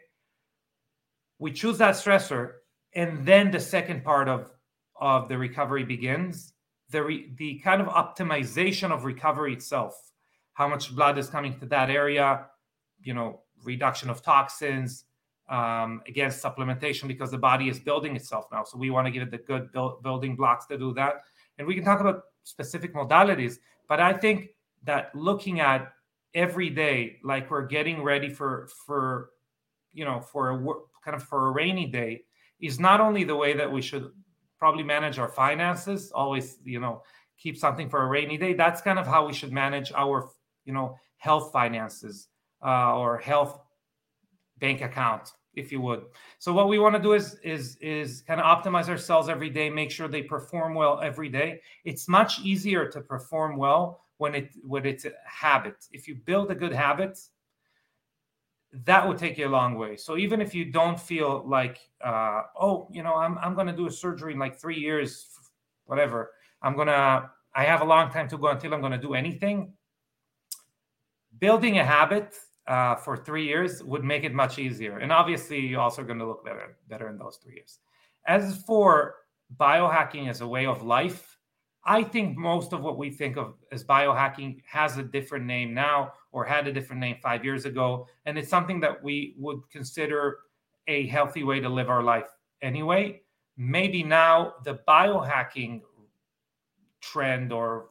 [1.42, 2.52] we choose that stressor
[2.94, 4.50] and then the second part of
[5.00, 6.52] of the recovery begins.
[6.90, 9.94] The re, the kind of optimization of recovery itself.
[10.52, 12.46] How much blood is coming to that area
[13.02, 15.04] you know reduction of toxins
[15.48, 18.62] um, against supplementation because the body is building itself now.
[18.64, 21.22] So we want to give it the good build, building blocks to do that.
[21.58, 24.50] And we can talk about specific modalities but i think
[24.84, 25.92] that looking at
[26.34, 29.30] every day like we're getting ready for for
[29.92, 30.74] you know for a
[31.04, 32.22] kind of for a rainy day
[32.60, 34.10] is not only the way that we should
[34.58, 37.02] probably manage our finances always you know
[37.38, 40.28] keep something for a rainy day that's kind of how we should manage our
[40.64, 42.28] you know health finances
[42.64, 43.58] uh, or health
[44.58, 46.04] bank account if you would.
[46.38, 49.68] So what we want to do is is is kind of optimize ourselves every day
[49.68, 51.60] make sure they perform well every day.
[51.84, 55.76] It's much easier to perform well when it when it's a habit.
[55.90, 57.18] If you build a good habit
[58.72, 59.96] that would take you a long way.
[59.96, 63.72] So even if you don't feel like, uh, oh, you know, I'm I'm going to
[63.72, 65.28] do a surgery in like three years,
[65.84, 66.30] whatever.
[66.62, 67.30] I'm gonna.
[67.54, 69.74] I have a long time to go until I'm going to do anything.
[71.38, 72.34] Building a habit
[72.66, 76.26] uh, for three years would make it much easier, and obviously, you're also going to
[76.26, 77.78] look better better in those three years.
[78.26, 79.16] As for
[79.58, 81.36] biohacking as a way of life,
[81.84, 86.12] I think most of what we think of as biohacking has a different name now
[86.32, 88.06] or had a different name five years ago.
[88.26, 90.38] And it's something that we would consider
[90.88, 92.26] a healthy way to live our life
[92.62, 93.20] anyway.
[93.56, 95.82] Maybe now the biohacking
[97.00, 97.86] trend or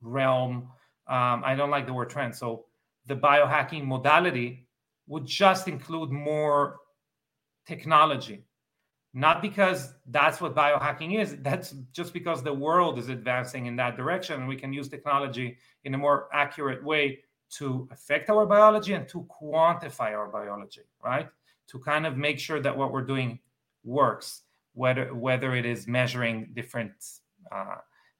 [0.00, 0.68] realm,
[1.08, 2.34] um, I don't like the word trend.
[2.34, 2.66] So
[3.06, 4.68] the biohacking modality
[5.08, 6.76] would just include more
[7.66, 8.44] technology
[9.12, 13.96] not because that's what biohacking is that's just because the world is advancing in that
[13.96, 17.18] direction and we can use technology in a more accurate way
[17.50, 21.28] to affect our biology and to quantify our biology right
[21.66, 23.38] to kind of make sure that what we're doing
[23.84, 24.42] works
[24.74, 26.92] whether whether it is measuring different
[27.52, 27.76] uh,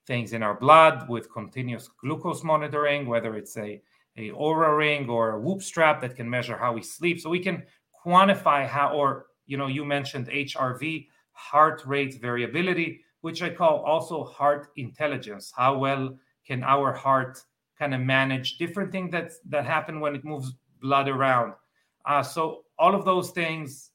[0.06, 3.80] things in our blood with continuous glucose monitoring whether it's a
[4.16, 7.38] a Oura ring or a whoop strap that can measure how we sleep so we
[7.38, 7.62] can
[8.04, 14.22] quantify how or you know, you mentioned HRV, heart rate variability, which I call also
[14.22, 15.52] heart intelligence.
[15.54, 16.16] How well
[16.46, 17.42] can our heart
[17.80, 21.54] kind of manage different things that that happen when it moves blood around?
[22.04, 23.90] Uh, so all of those things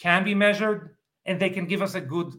[0.00, 2.32] can be measured, and they can give us a good,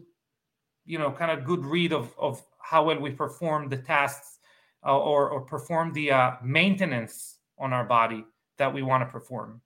[0.84, 4.38] you know, kind of good read of of how well we perform the tasks
[4.84, 8.24] uh, or or perform the uh, maintenance on our body
[8.56, 9.60] that we want to perform.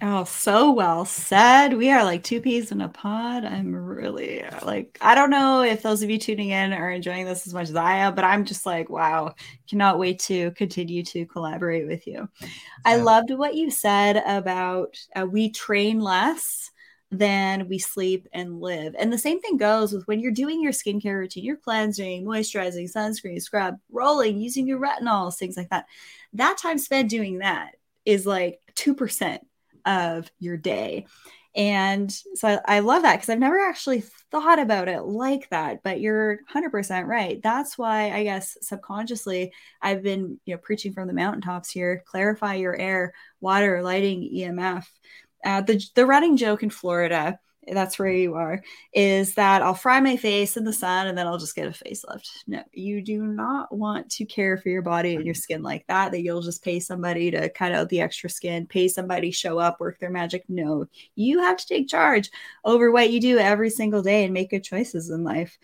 [0.00, 1.74] Oh, so well said.
[1.74, 3.44] We are like two peas in a pod.
[3.44, 7.48] I'm really like, I don't know if those of you tuning in are enjoying this
[7.48, 9.34] as much as I am, but I'm just like, wow,
[9.68, 12.28] cannot wait to continue to collaborate with you.
[12.40, 12.48] Yeah.
[12.84, 16.70] I loved what you said about uh, we train less
[17.10, 18.94] than we sleep and live.
[18.96, 22.92] And the same thing goes with when you're doing your skincare routine, you're cleansing, moisturizing,
[22.92, 25.86] sunscreen, scrub, rolling, using your retinols, things like that.
[26.34, 27.72] That time spent doing that
[28.04, 29.38] is like 2%
[29.88, 31.06] of your day.
[31.56, 35.82] And so I, I love that because I've never actually thought about it like that,
[35.82, 37.42] but you're 100% right.
[37.42, 42.54] That's why I guess subconsciously I've been, you know, preaching from the mountaintops here, clarify
[42.54, 44.86] your air, water, lighting, EMF.
[45.44, 47.40] Uh, the, the running joke in Florida
[47.72, 51.26] that's where you are, is that I'll fry my face in the sun and then
[51.26, 52.28] I'll just get a facelift.
[52.46, 56.12] No, you do not want to care for your body and your skin like that,
[56.12, 59.80] that you'll just pay somebody to cut out the extra skin, pay somebody show up,
[59.80, 60.44] work their magic.
[60.48, 62.30] No, you have to take charge
[62.64, 65.58] over what you do every single day and make good choices in life.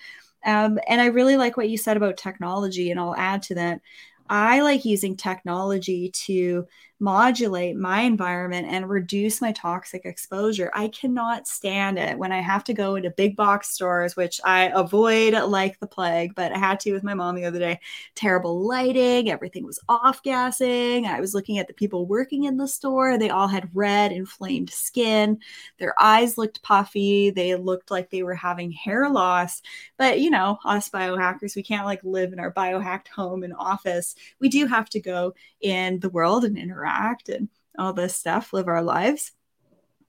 [0.45, 3.81] Um, and I really like what you said about technology, and I'll add to that.
[4.29, 6.67] I like using technology to
[7.01, 10.71] modulate my environment and reduce my toxic exposure.
[10.75, 14.71] I cannot stand it when I have to go into big box stores, which I
[14.75, 17.81] avoid like the plague, but I had to with my mom the other day.
[18.15, 21.07] Terrible lighting, everything was off gassing.
[21.07, 23.19] I was looking at the people working in the store.
[23.19, 25.41] They all had red, inflamed skin.
[25.79, 27.31] Their eyes looked puffy.
[27.31, 29.63] They looked like they were having hair loss.
[29.99, 34.15] But, you know, us biohackers, we can't like live in our biohacked home and office.
[34.41, 36.84] We do have to go in the world and interact
[37.29, 39.33] and all this stuff, live our lives.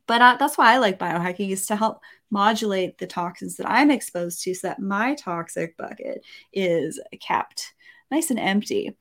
[0.07, 1.99] But uh, that's why I like biohacking is to help
[2.29, 6.23] modulate the toxins that I'm exposed to so that my toxic bucket
[6.53, 7.73] is kept
[8.11, 8.97] nice and empty.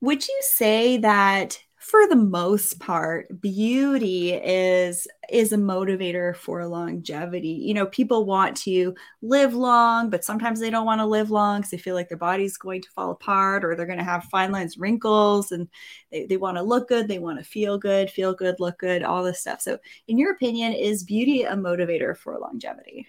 [0.00, 7.60] Would you say that for the most part beauty is is a motivator for longevity.
[7.62, 11.58] You know people want to live long but sometimes they don't want to live long
[11.58, 14.24] because they feel like their body's going to fall apart or they're going to have
[14.24, 15.68] fine lines wrinkles and
[16.10, 19.02] they, they want to look good they want to feel good feel good look good
[19.02, 19.60] all this stuff.
[19.60, 19.78] So
[20.08, 23.08] in your opinion is beauty a motivator for longevity?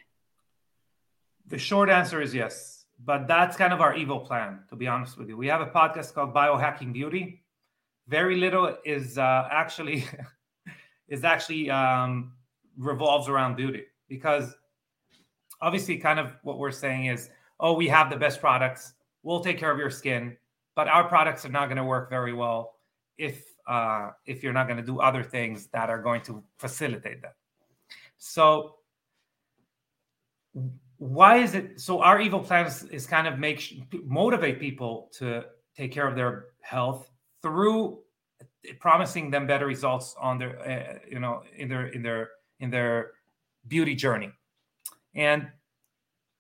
[1.47, 5.17] The short answer is yes but that's kind of our evil plan to be honest
[5.17, 5.37] with you.
[5.37, 7.44] We have a podcast called biohacking beauty
[8.07, 10.05] very little is uh, actually
[11.07, 12.33] is actually um,
[12.77, 14.55] revolves around beauty because
[15.61, 17.29] obviously kind of what we're saying is
[17.59, 18.93] oh we have the best products.
[19.23, 20.37] We'll take care of your skin
[20.75, 22.75] but our products are not going to work very well
[23.17, 27.21] if uh, if you're not going to do other things that are going to facilitate
[27.23, 27.35] that.
[28.17, 28.75] So
[30.97, 35.45] why is it so our evil plan is, is kind of make motivate people to
[35.75, 37.09] take care of their health
[37.45, 37.99] through
[38.79, 42.29] promising them better results on their uh, you know in their in their
[42.59, 43.11] in their
[43.67, 44.31] beauty journey.
[45.13, 45.47] And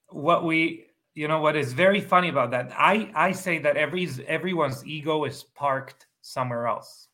[0.09, 4.09] what we you know what is very funny about that i i say that every
[4.27, 7.09] everyone's ego is parked somewhere else.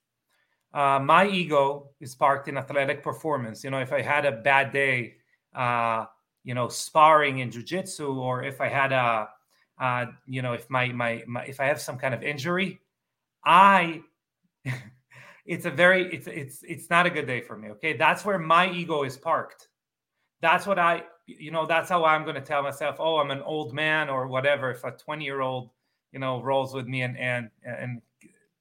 [0.74, 3.62] Uh, my ego is parked in athletic performance.
[3.62, 5.16] You know if i had a bad day
[5.54, 6.06] uh,
[6.46, 9.28] you know sparring in jiu-jitsu or if i had a
[9.82, 12.80] uh, you know if my, my my if i have some kind of injury
[13.44, 14.02] I
[15.46, 17.70] it's a very it's it's it's not a good day for me.
[17.70, 19.70] Okay, that's where my ego is parked.
[20.42, 22.98] That's what I you know that's how I'm going to tell myself.
[23.00, 24.72] Oh, I'm an old man or whatever.
[24.72, 25.72] If a 20 year old
[26.12, 28.02] you know rolls with me and and and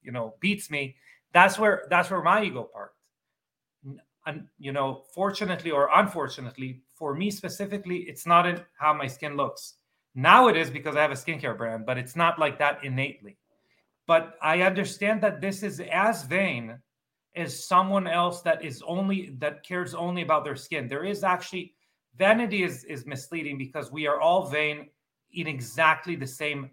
[0.03, 0.97] you know beats me,
[1.33, 2.97] that's where that's where my ego parked.
[4.26, 9.37] And you know, fortunately or unfortunately, for me specifically, it's not in how my skin
[9.37, 9.74] looks.
[10.14, 13.39] Now it is because I have a skincare brand, but it's not like that innately
[14.11, 16.77] but I understand that this is as vain
[17.37, 20.89] as someone else that is only that cares only about their skin.
[20.89, 21.75] There is actually
[22.17, 24.89] vanity is is misleading because we are all vain
[25.33, 26.71] in exactly the same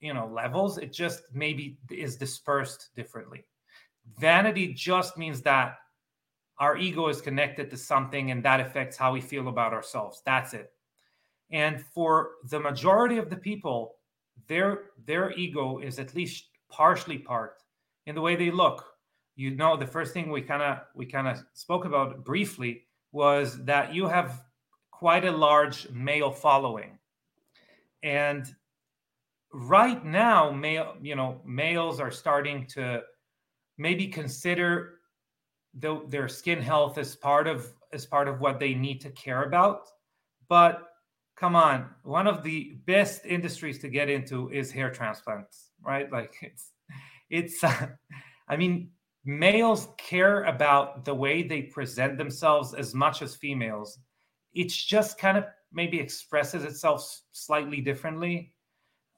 [0.00, 0.78] you know levels.
[0.78, 3.44] It just maybe is dispersed differently.
[4.18, 5.76] Vanity just means that
[6.58, 10.22] our ego is connected to something and that affects how we feel about ourselves.
[10.24, 10.72] That's it.
[11.50, 13.95] And for the majority of the people,
[14.48, 17.62] their their ego is at least partially parked
[18.06, 18.84] in the way they look.
[19.34, 23.64] You know, the first thing we kind of we kind of spoke about briefly was
[23.64, 24.42] that you have
[24.90, 26.98] quite a large male following,
[28.02, 28.54] and
[29.52, 33.02] right now, male you know males are starting to
[33.78, 34.94] maybe consider
[35.78, 39.44] the, their skin health as part of as part of what they need to care
[39.44, 39.88] about,
[40.48, 40.85] but
[41.36, 46.10] come on one of the best industries to get into is hair transplants right?
[46.12, 46.72] Like it's
[47.30, 47.88] it's uh,
[48.48, 48.90] i mean
[49.24, 53.98] males care about the way they present themselves as much as females.
[54.54, 58.52] It's just kind of maybe expresses itself slightly differently.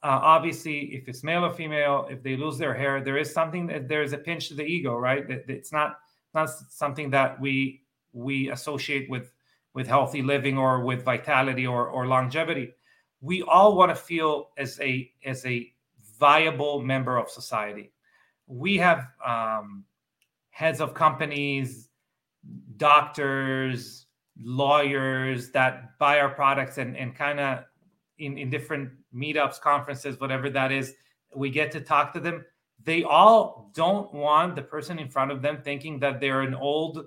[0.03, 3.67] Uh, obviously if it's male or female if they lose their hair there is something
[3.67, 5.29] that there is a pinch to the ego right?
[5.29, 5.99] That it's not
[6.35, 9.33] not something that we we associate with
[9.79, 12.75] with healthy living or with vitality or, or longevity.
[13.21, 15.73] We all want to feel as a as a
[16.19, 17.93] viable member of society.
[18.49, 19.85] We have um,
[20.51, 21.91] heads of companies
[22.77, 24.07] doctors
[24.43, 27.65] lawyers that buy our products and, and kind of
[28.19, 30.95] in, in different meetups conferences whatever that is
[31.37, 32.45] we get to talk to them.
[32.83, 37.07] They all don't want the person in front of them thinking that they're an old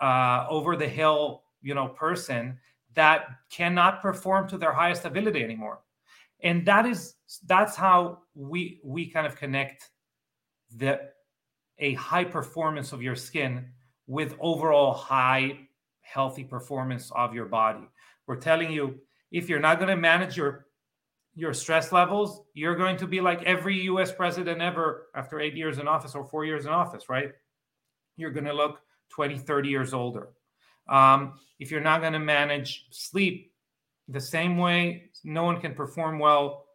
[0.00, 2.58] uh, over the hill you know person
[2.94, 5.80] that cannot perform to their highest ability anymore
[6.42, 7.14] and that is
[7.46, 9.90] that's how we we kind of connect
[10.76, 11.00] the
[11.78, 13.66] a high performance of your skin
[14.06, 15.58] with overall high
[16.00, 17.86] healthy performance of your body
[18.26, 18.98] we're telling you
[19.30, 20.68] if you're not going to manage your
[21.38, 25.78] your stress levels, you're going to be like every US president ever after eight years
[25.78, 27.30] in office or four years in office, right?
[28.16, 28.80] You're going to look
[29.10, 30.30] 20, 30 years older.
[30.88, 33.52] Um, if you're not going to manage sleep
[34.08, 36.66] the same way, no one can perform well,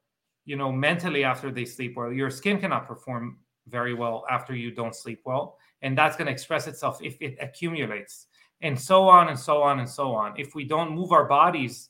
[0.46, 2.12] you know, mentally after they sleep well.
[2.12, 5.58] Your skin cannot perform very well after you don't sleep well.
[5.82, 8.28] And that's going to express itself if it accumulates,
[8.62, 10.34] and so on and so on and so on.
[10.38, 11.90] If we don't move our bodies,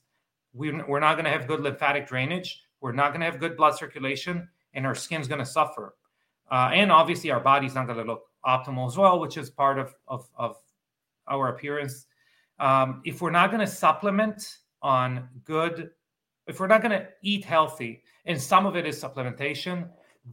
[0.54, 2.62] we're not going to have good lymphatic drainage.
[2.82, 5.96] We're not going to have good blood circulation, and our skin's going to suffer.
[6.52, 9.80] Uh, and obviously, our body's not going to look optimal as well, which is part
[9.80, 10.58] of, of, of
[11.28, 12.06] our appearance.
[12.60, 15.90] Um, if we're not going to supplement on good,
[16.48, 19.90] if we're not going to eat healthy, and some of it is supplementation,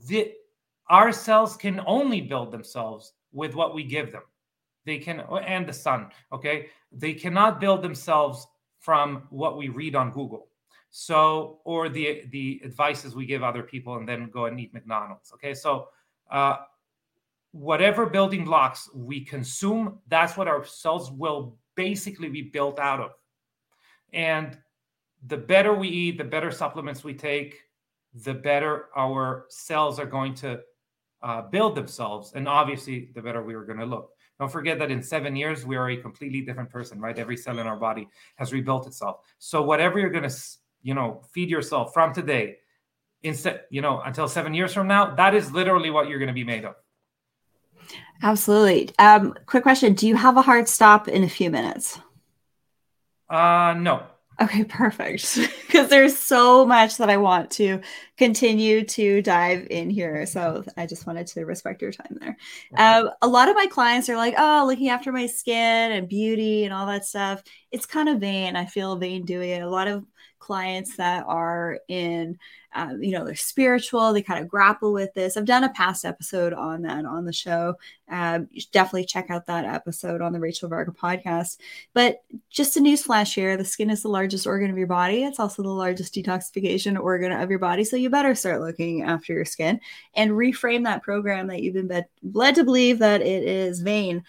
[0.06, 0.32] the,
[0.88, 4.22] our cells can only build themselves with what we give them.
[4.84, 6.66] They can, and the sun, okay?
[6.92, 8.46] They cannot build themselves
[8.78, 10.48] from what we read on Google.
[10.90, 15.32] So, or the the advices we give other people, and then go and eat McDonald's.
[15.34, 15.86] Okay, so
[16.32, 16.56] uh,
[17.52, 23.12] whatever building blocks we consume, that's what our cells will basically be built out of.
[24.12, 24.58] And
[25.26, 27.56] the better we eat, the better supplements we take,
[28.12, 30.60] the better our cells are going to
[31.22, 32.32] uh, build themselves.
[32.34, 34.10] And obviously, the better we are going to look.
[34.38, 37.18] Don't forget that in seven years, we are a completely different person, right?
[37.18, 38.06] Every cell in our body
[38.36, 39.16] has rebuilt itself.
[39.38, 40.36] So, whatever you're going to,
[40.82, 42.58] you know, feed yourself from today,
[43.22, 46.42] instead, you know, until seven years from now, that is literally what you're going to
[46.42, 46.74] be made of.
[48.22, 48.90] Absolutely.
[48.98, 51.98] Um, quick question: Do you have a hard stop in a few minutes?
[53.28, 54.02] Uh, no.
[54.40, 55.38] Okay, perfect.
[55.70, 57.80] Because there's so much that I want to
[58.18, 60.26] continue to dive in here.
[60.26, 62.36] So I just wanted to respect your time there.
[62.76, 66.64] Um, a lot of my clients are like, oh, looking after my skin and beauty
[66.64, 67.40] and all that stuff.
[67.70, 68.56] It's kind of vain.
[68.56, 69.62] I feel vain doing it.
[69.62, 70.04] A lot of
[70.40, 72.38] clients that are in
[72.72, 75.36] um, you know they're spiritual they kind of grapple with this.
[75.36, 77.74] I've done a past episode on that on the show.
[78.08, 81.58] Um, definitely check out that episode on the rachel varga podcast.
[81.94, 85.24] But just a news flash here the skin is the largest organ of your body.
[85.24, 89.32] It's also the largest detoxification organ of your body so you better start looking after
[89.32, 89.80] your skin
[90.14, 94.24] and reframe that program that you've been led to believe that it is vain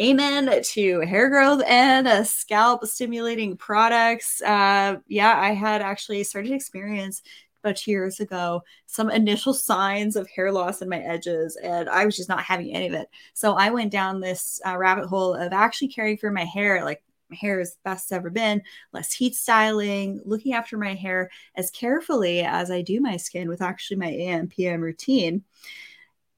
[0.00, 4.40] amen to hair growth and uh, scalp stimulating products.
[4.42, 7.22] Uh, yeah, I had actually started to experience
[7.62, 12.04] about two years ago some initial signs of hair loss in my edges, and I
[12.04, 13.08] was just not having any of it.
[13.34, 17.02] So I went down this uh, rabbit hole of actually caring for my hair, like
[17.30, 18.62] my hair is best it's ever been,
[18.92, 23.62] less heat styling, looking after my hair as carefully as I do my skin with
[23.62, 25.44] actually my AM PM routine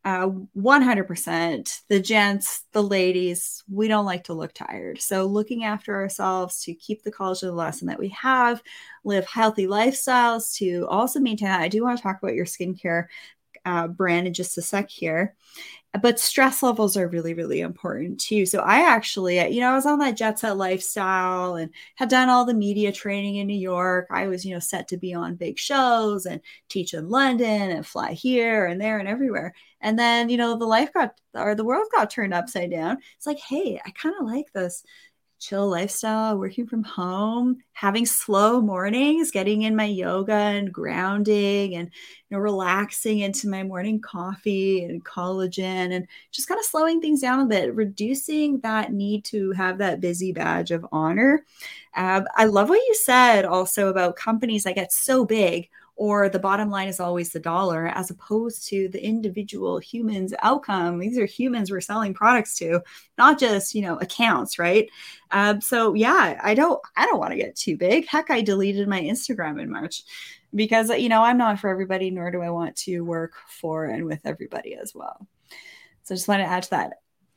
[0.04, 5.00] uh, 100% the gents the ladies we don't like to look tired.
[5.00, 8.62] So looking after ourselves to keep the collagen lesson that we have
[9.04, 11.60] live healthy lifestyles to also maintain that.
[11.60, 13.06] I do want to talk about your skincare
[13.64, 15.34] uh, brand in just a sec here.
[16.02, 18.46] But stress levels are really really important too.
[18.46, 22.28] So i actually you know i was on that jet set lifestyle and had done
[22.28, 24.08] all the media training in new york.
[24.10, 27.86] I was you know set to be on big shows and teach in london and
[27.86, 29.54] fly here and there and everywhere.
[29.80, 32.98] And then you know the life got or the world got turned upside down.
[33.16, 34.82] It's like hey i kind of like this
[35.44, 41.90] chill lifestyle, working from home, having slow mornings, getting in my yoga and grounding and
[42.28, 47.20] you know relaxing into my morning coffee and collagen and just kind of slowing things
[47.20, 51.44] down a bit, reducing that need to have that busy badge of honor.
[51.94, 56.38] Uh, I love what you said also about companies that get so big or the
[56.38, 60.98] bottom line is always the dollar as opposed to the individual humans outcome.
[60.98, 62.80] These are humans we're selling products to
[63.16, 64.88] not just you know accounts right?
[65.30, 68.06] Um, so yeah i don't i don't want to get too big.
[68.06, 70.02] Heck i deleted my instagram in march
[70.54, 74.04] because you know i'm not for everybody nor do i want to work for and
[74.04, 75.26] with everybody as well.
[76.04, 76.92] So I just want to add to that.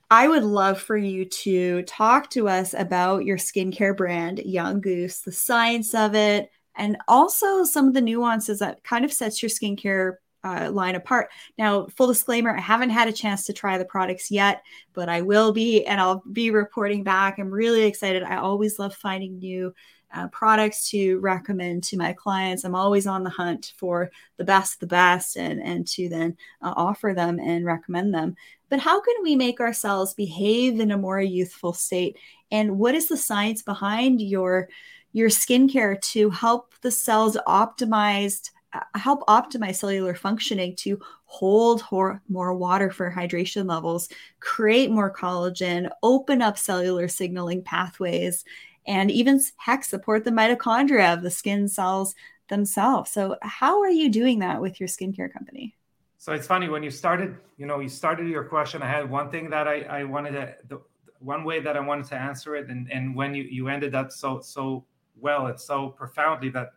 [0.10, 5.20] I would love for you to talk to us about your skincare brand, Young Goose,
[5.20, 9.50] the science of it, and also some of the nuances that kind of sets your
[9.50, 11.30] skincare uh, line apart.
[11.58, 14.62] Now, full disclaimer, I haven't had a chance to try the products yet,
[14.94, 17.38] but I will be, and I'll be reporting back.
[17.38, 18.24] I'm really excited.
[18.24, 19.74] I always love finding new
[20.14, 22.64] uh, products to recommend to my clients.
[22.64, 26.74] I'm always on the hunt for the best, the best, and and to then uh,
[26.78, 28.36] offer them and recommend them.
[28.70, 32.18] But how can we make ourselves behave in a more youthful state?
[32.52, 34.70] And what is the science behind your
[35.14, 41.82] your skincare to help the cells optimized uh, help optimize cellular functioning to hold
[42.28, 44.10] more water for hydration levels,
[44.42, 48.44] create more collagen, open up cellular signaling pathways,
[48.86, 52.14] and even heck support the mitochondria of the skin cells
[52.50, 53.12] themselves.
[53.12, 55.76] So, how are you doing that with your skincare company?
[56.18, 58.82] So it's funny when you started, you know, you started your question.
[58.82, 60.82] I had one thing that I, I wanted to, the,
[61.20, 64.12] one way that I wanted to answer it, and and when you you ended up
[64.12, 64.86] so so
[65.20, 66.70] well, it's so profoundly that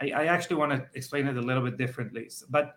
[0.00, 2.30] I, I actually want to explain it a little bit differently.
[2.48, 2.76] But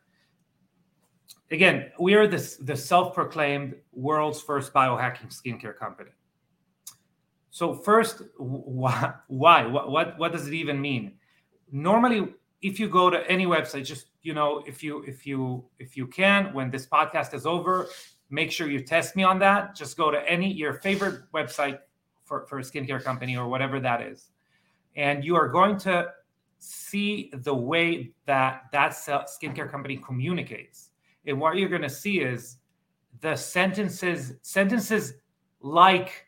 [1.51, 6.11] again, we are this the self-proclaimed world's first biohacking skincare company.
[7.51, 9.13] So first, why?
[9.27, 9.65] Why?
[9.65, 11.13] What, what, what does it even mean?
[11.71, 15.95] Normally, if you go to any website, just you know, if you if you if
[15.95, 17.87] you can, when this podcast is over,
[18.29, 19.75] make sure you test me on that.
[19.75, 21.79] Just go to any your favorite website
[22.23, 24.31] for, for a skincare company or whatever that is,
[24.95, 26.07] and you are going to
[26.59, 30.89] see the way that that skincare company communicates.
[31.25, 32.57] And what you're going to see is
[33.21, 35.13] the sentences sentences
[35.61, 36.27] like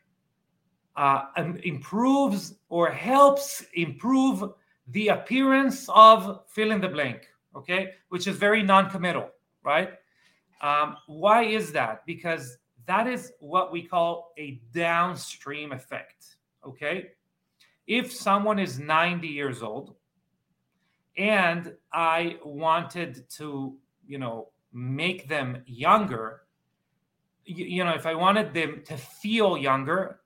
[0.96, 1.26] uh,
[1.64, 4.52] improves or helps improve
[4.88, 9.30] the appearance of fill in the blank, okay, which is very non committal,
[9.64, 9.92] right?
[10.62, 12.06] Um, why is that?
[12.06, 12.58] Because
[12.88, 17.12] that is what we call a downstream effect, okay?
[17.88, 19.96] If someone is 90 years old
[21.18, 23.76] and I wanted to,
[24.06, 26.42] you know, make them younger,
[27.46, 30.20] you, you know, if I wanted them to feel younger,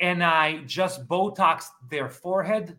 [0.00, 2.78] and I just Botox their forehead,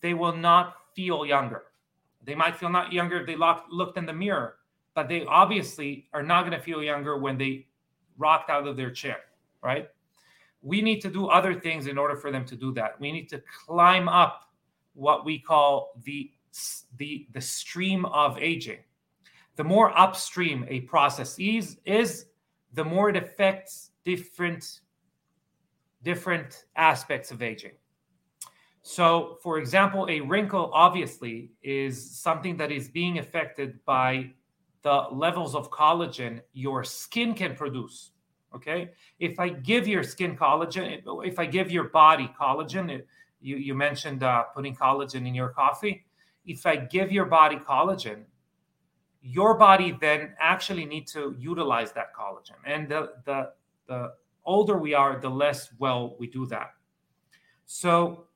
[0.00, 1.64] they will not feel younger.
[2.24, 4.56] They might feel not younger if they look, looked in the mirror,
[4.94, 7.66] but they obviously are not going to feel younger when they
[8.18, 9.18] rocked out of their chair,
[9.62, 9.88] right?
[10.66, 13.00] We need to do other things in order for them to do that.
[13.00, 14.50] We need to climb up
[14.94, 16.32] what we call the
[16.96, 18.80] the the stream of aging.
[19.54, 22.26] The more upstream a process is, is
[22.72, 24.80] the more it affects different
[26.02, 27.76] different aspects of aging.
[28.82, 34.32] So, for example, a wrinkle obviously is something that is being affected by
[34.82, 38.12] the levels of collagen your skin can produce.
[38.56, 38.90] Okay.
[39.18, 43.02] If I give your skin collagen, if I give your body collagen,
[43.40, 46.04] you, you mentioned uh, putting collagen in your coffee.
[46.46, 48.24] If I give your body collagen,
[49.20, 52.56] your body then actually need to utilize that collagen.
[52.64, 53.50] And the, the,
[53.88, 54.12] the
[54.44, 56.70] older we are, the less well we do that.
[57.66, 58.26] So,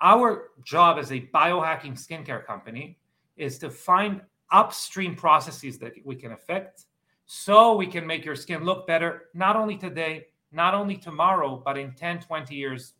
[0.00, 2.98] our job as a biohacking skincare company
[3.36, 6.84] is to find upstream processes that we can affect
[7.30, 11.76] so we can make your skin look better, not only today, not only tomorrow, but
[11.76, 12.94] in 10, 20 years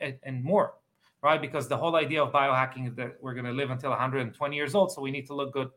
[0.00, 0.74] and, and more,
[1.22, 1.40] right?
[1.40, 4.74] Because the whole idea of biohacking is that we're going to live until 120 years
[4.74, 4.90] old.
[4.90, 5.70] So, we need to look good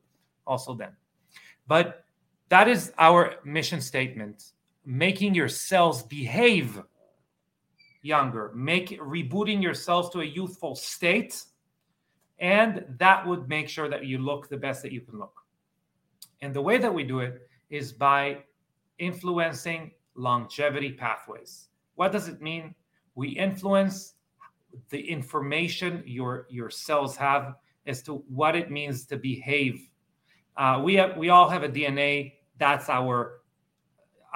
[0.48, 0.90] also then.
[1.68, 2.04] But
[2.50, 4.54] that is our mission statement
[4.84, 6.82] making your cells behave
[8.02, 11.44] younger, make rebooting yourselves to a youthful state,
[12.40, 15.44] and that would make sure that you look the best that you can look.
[16.42, 18.40] And the way that we do it is by
[19.00, 21.70] influencing longevity pathways.
[21.96, 22.74] What does it mean?
[23.16, 24.16] We influence
[24.90, 27.56] the information your your cells have
[27.86, 29.90] as to what it means to behave.
[30.56, 32.34] Uh, we have we all have a DNA.
[32.58, 33.42] That's our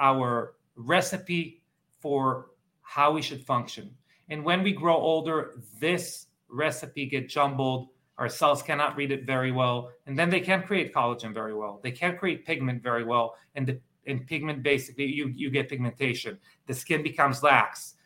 [0.00, 1.62] our recipe
[2.00, 2.50] for
[2.82, 3.94] how we should function.
[4.28, 7.88] And when we grow older, this recipe get jumbled.
[8.22, 11.80] Our cells cannot read it very well, and then they can't create collagen very well.
[11.82, 16.38] They can't create pigment very well, and the and pigment basically you you get pigmentation.
[16.68, 17.96] The skin becomes lax,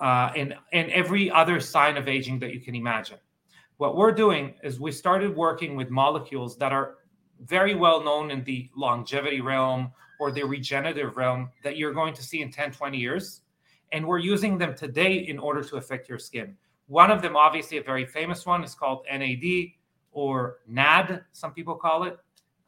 [0.00, 3.18] uh, and and every other sign of aging that you can imagine.
[3.76, 6.94] What we're doing is we started working with molecules that are
[7.40, 12.22] very well known in the longevity realm or the regenerative realm that you're going to
[12.22, 13.42] see in 10, 20 years.
[13.92, 16.56] And we're using them today in order to affect your skin.
[16.86, 19.72] One of them, obviously, a very famous one, is called NAD
[20.12, 22.18] or NAD, some people call it.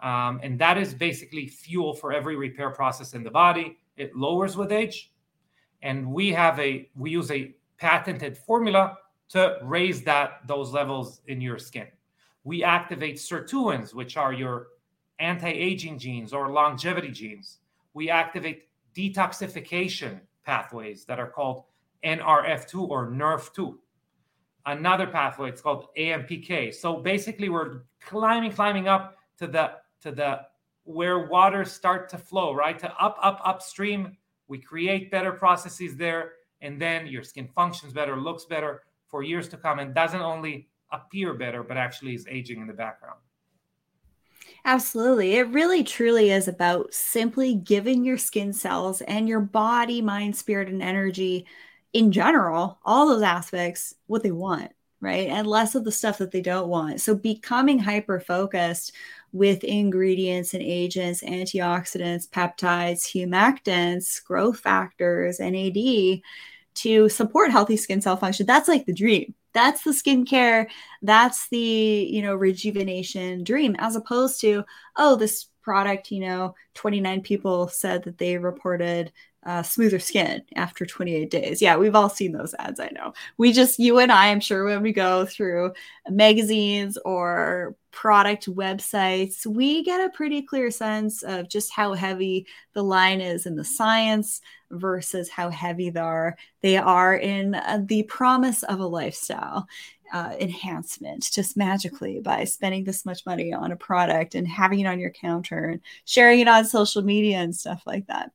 [0.01, 3.79] Um, and that is basically fuel for every repair process in the body.
[3.97, 5.13] It lowers with age.
[5.83, 8.99] And we have a, we use a patented formula
[9.31, 11.87] to raise that, those levels in your skin.
[12.45, 14.69] We activate sirtuins, which are your
[15.19, 17.59] anti aging genes or longevity genes.
[17.95, 21.65] We activate detoxification pathways that are called
[22.05, 23.77] NRF2 or NRF2.
[24.67, 26.75] Another pathway, it's called AMPK.
[26.75, 30.41] So basically, we're climbing, climbing up to the to the
[30.85, 32.79] where waters start to flow, right?
[32.79, 34.17] To up, up, upstream.
[34.49, 39.49] We create better processes there, and then your skin functions better, looks better for years
[39.49, 43.19] to come, and doesn't only appear better, but actually is aging in the background.
[44.65, 45.35] Absolutely.
[45.35, 50.69] It really truly is about simply giving your skin cells and your body, mind, spirit,
[50.69, 51.47] and energy
[51.97, 54.73] in general, all those aspects, what they want.
[55.01, 55.29] right?
[55.29, 57.01] And less of the stuff that they don't want.
[57.01, 58.93] So becoming hyper focused
[59.33, 66.21] with ingredients and agents, antioxidants, peptides, humectants, growth factors, NAD
[66.77, 68.47] to support healthy skin cell function.
[68.47, 69.35] That's like the dream.
[69.53, 70.67] That's the skincare.
[71.03, 74.65] That's the, you know, rejuvenation dream, as opposed to,
[74.97, 79.13] oh, this product, you know, 29 people said that they reported
[79.47, 81.63] uh, smoother skin after 28 days.
[81.63, 82.81] Yeah, we've all seen those ads.
[82.81, 83.13] I know.
[83.39, 85.73] We just, you and I, I'm sure, when we go through
[86.11, 92.83] magazines or product websites, we get a pretty clear sense of just how heavy the
[92.83, 94.41] line is in the science
[94.73, 96.37] versus how heavy they are.
[96.61, 99.67] They are in uh, the promise of a lifestyle.
[100.13, 104.87] Uh, enhancement just magically by spending this much money on a product and having it
[104.87, 108.31] on your counter and sharing it on social media and stuff like that.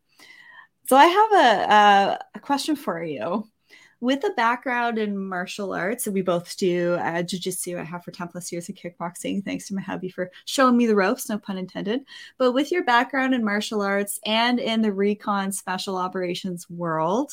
[0.92, 3.48] So I have a, a, question for you.
[4.02, 7.80] With a background in martial arts, we both do uh, jujitsu.
[7.80, 9.42] I have for 10 plus years of kickboxing.
[9.46, 12.02] Thanks to my hubby for showing me the ropes, no pun intended.
[12.38, 17.32] But with your background in martial arts and in the recon special operations world,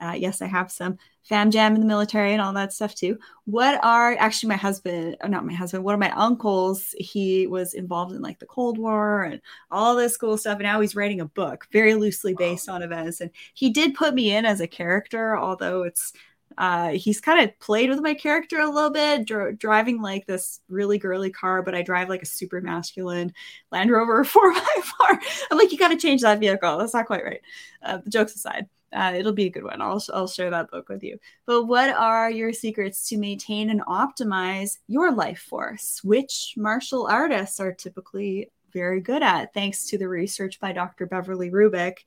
[0.00, 3.18] uh, yes, I have some fam jam in the military and all that stuff too.
[3.44, 7.74] What are actually my husband, uh, not my husband, one of my uncles, he was
[7.74, 9.40] involved in like the Cold War and
[9.70, 10.54] all this cool stuff.
[10.54, 13.20] And now he's writing a book very loosely based on events.
[13.20, 16.12] And he did put me in as a character, although it's
[16.58, 20.60] uh, he's kind of played with my character a little bit, dr- driving like this
[20.68, 23.32] really girly car, but I drive like a super masculine
[23.70, 25.18] Land Rover 4x4.
[25.52, 26.76] I'm like, you got to change that vehicle.
[26.76, 27.40] That's not quite right.
[27.80, 28.66] Uh, the jokes aside.
[28.92, 29.80] Uh, it'll be a good one.
[29.80, 31.18] I'll, I'll share that book with you.
[31.46, 36.02] But what are your secrets to maintain and optimize your life force?
[36.02, 41.06] Which martial artists are typically very good at, thanks to the research by Dr.
[41.06, 41.98] Beverly Rubik.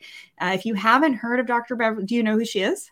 [0.42, 1.76] Uh, if you haven't heard of Dr.
[1.76, 2.92] Beverly, do you know who she is?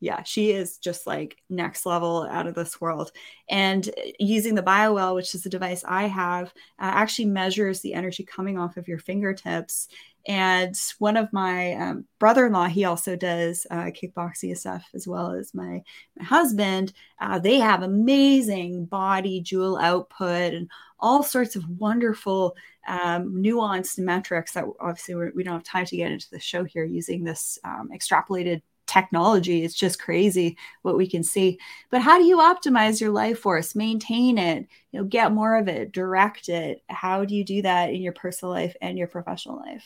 [0.00, 0.22] Yeah.
[0.24, 3.12] She is just like next level out of this world.
[3.48, 3.88] And
[4.18, 8.58] using the BioWell, which is the device I have, uh, actually measures the energy coming
[8.58, 9.88] off of your fingertips
[10.26, 15.54] and one of my um, brother-in-law, he also does uh, kickboxing stuff as well as
[15.54, 15.82] my,
[16.18, 16.92] my husband.
[17.20, 20.68] Uh, they have amazing body jewel output and
[20.98, 22.56] all sorts of wonderful
[22.88, 26.40] um, nuanced metrics that obviously we're, we do not have time to get into the
[26.40, 28.62] show here using this um, extrapolated
[28.96, 29.62] technology.
[29.62, 31.58] It's just crazy what we can see.
[31.90, 35.68] But how do you optimize your life force, maintain it, you know, get more of
[35.68, 36.82] it, direct it?
[36.88, 39.84] How do you do that in your personal life and your professional life?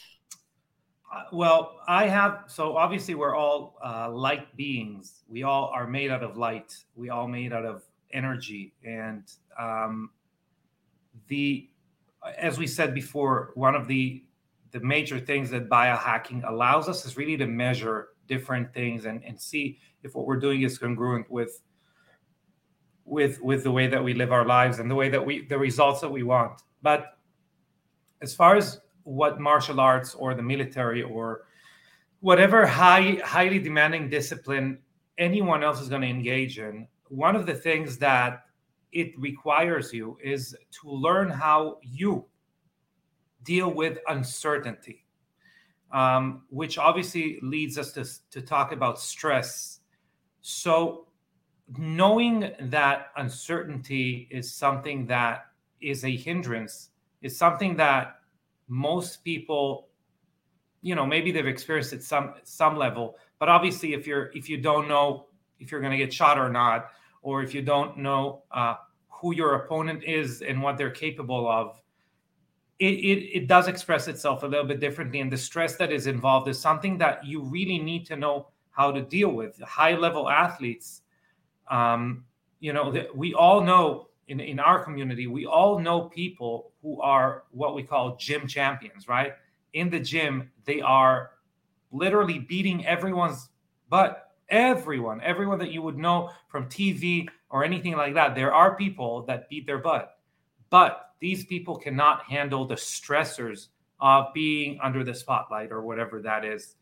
[1.12, 5.24] Uh, well, I have so obviously we're all uh, light beings.
[5.28, 6.76] We all are made out of light.
[6.94, 7.82] We all made out of
[8.12, 9.24] energy, and
[9.58, 10.10] um,
[11.26, 11.68] the
[12.38, 14.22] as we said before, one of the
[14.70, 19.38] the major things that biohacking allows us is really to measure different things and, and
[19.38, 21.60] see if what we're doing is congruent with
[23.04, 25.58] with with the way that we live our lives and the way that we the
[25.58, 26.62] results that we want.
[26.80, 27.18] But
[28.22, 31.42] as far as what martial arts or the military or
[32.20, 34.78] whatever high highly demanding discipline
[35.18, 38.44] anyone else is going to engage in one of the things that
[38.92, 42.24] it requires you is to learn how you
[43.42, 45.04] deal with uncertainty
[45.92, 49.80] um, which obviously leads us to, to talk about stress.
[50.40, 51.06] So
[51.76, 55.46] knowing that uncertainty is something that
[55.80, 56.90] is a hindrance
[57.22, 58.16] is something that
[58.68, 59.88] most people
[60.82, 64.56] you know maybe they've experienced at some some level but obviously if you're if you
[64.56, 65.26] don't know
[65.58, 66.88] if you're going to get shot or not
[67.22, 68.74] or if you don't know uh,
[69.08, 71.79] who your opponent is and what they're capable of
[72.80, 76.06] it, it, it does express itself a little bit differently and the stress that is
[76.06, 80.28] involved is something that you really need to know how to deal with high level
[80.28, 81.02] athletes
[81.70, 82.24] um,
[82.58, 87.42] you know we all know in, in our community, we all know people who are
[87.50, 89.34] what we call gym champions, right?
[89.72, 91.32] In the gym, they are
[91.90, 93.48] literally beating everyone's
[93.88, 94.28] butt.
[94.48, 98.36] Everyone, everyone that you would know from TV or anything like that.
[98.36, 100.16] There are people that beat their butt,
[100.70, 103.68] but these people cannot handle the stressors
[104.00, 106.76] of being under the spotlight or whatever that is.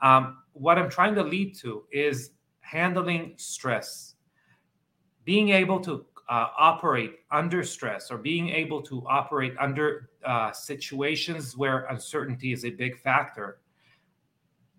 [0.00, 2.30] Um, what I'm trying to lead to is
[2.60, 4.14] handling stress,
[5.24, 11.56] being able to uh, operate under stress or being able to operate under uh, situations
[11.56, 13.58] where uncertainty is a big factor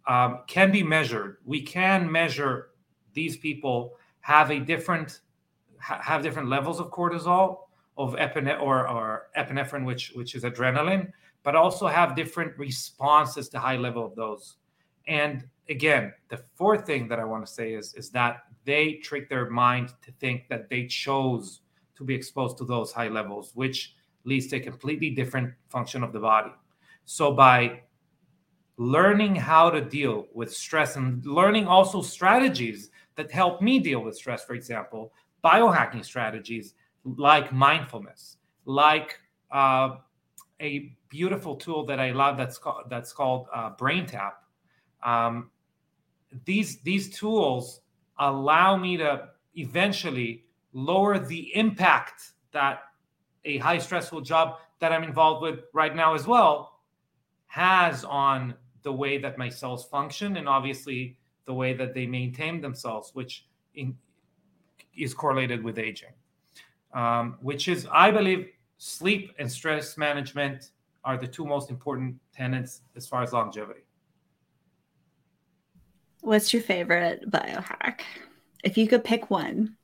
[0.08, 1.38] um, can be measured.
[1.46, 2.70] We can measure
[3.14, 5.20] these people have a different
[5.80, 7.58] ha- have different levels of cortisol
[7.98, 11.12] of epinephrine or, or epinephrine, which which is adrenaline,
[11.44, 14.58] but also have different responses to high level of those.
[15.08, 19.30] And again, the fourth thing that I want to say is, is that they trick
[19.30, 21.62] their mind to think that they chose
[21.96, 26.14] to be exposed to those high levels, which leads to a completely different function of
[26.14, 26.52] the body.
[27.06, 27.82] So by
[28.78, 34.16] learning how to deal with stress and learning also strategies that help me deal with
[34.16, 35.14] stress, for example,
[35.44, 39.20] biohacking strategies like mindfulness, like
[39.52, 39.96] uh,
[40.62, 44.34] a beautiful tool that I love that's called that's called uh, BrainTap.
[45.04, 45.50] Um,
[46.46, 47.82] these these tools
[48.20, 52.84] allow me to eventually lower the impact that
[53.46, 56.80] a high stressful job that I'm involved with right now as well
[57.48, 62.62] has on the way that my cells function and obviously the way that they maintain
[62.62, 63.96] themselves, which in,
[64.96, 66.14] is correlated with aging.
[66.94, 70.72] Um, which is, I believe, sleep and stress management
[71.04, 73.82] are the two most important tenets as far as longevity.
[76.22, 78.02] What's your favorite biohack?
[78.64, 79.78] If you could pick one,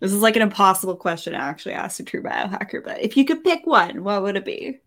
[0.00, 3.24] this is like an impossible question to actually ask a true biohacker, but if you
[3.24, 4.80] could pick one, what would it be?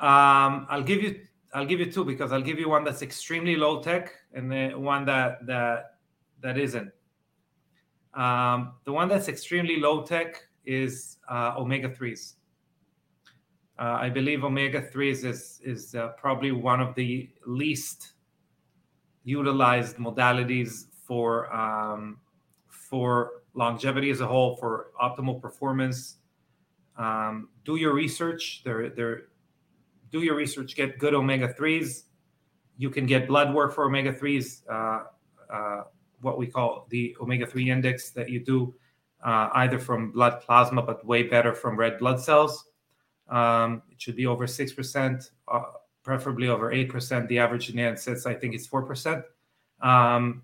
[0.00, 1.20] Um, I'll give you
[1.52, 4.80] I'll give you two because I'll give you one that's extremely low tech and then
[4.80, 5.96] one that that
[6.40, 6.92] that isn't.
[8.14, 12.34] Um, the one that's extremely low tech is uh, omega 3s.
[13.78, 18.14] Uh, I believe omega 3s is, is uh, probably one of the least
[19.24, 22.18] utilized modalities for, um,
[22.68, 26.16] for longevity as a whole, for optimal performance.
[26.96, 28.62] Um, do your research.
[28.64, 29.28] There, there,
[30.10, 30.74] do your research.
[30.74, 32.04] Get good omega 3s.
[32.78, 34.62] You can get blood work for omega 3s
[36.20, 38.74] what we call the omega three index that you do
[39.22, 42.66] uh, either from blood plasma, but way better from red blood cells.
[43.28, 45.62] Um, it should be over six percent, uh,
[46.02, 47.28] preferably over eight percent.
[47.28, 49.24] The average in the United States, I think, is four percent.
[49.80, 50.42] Um,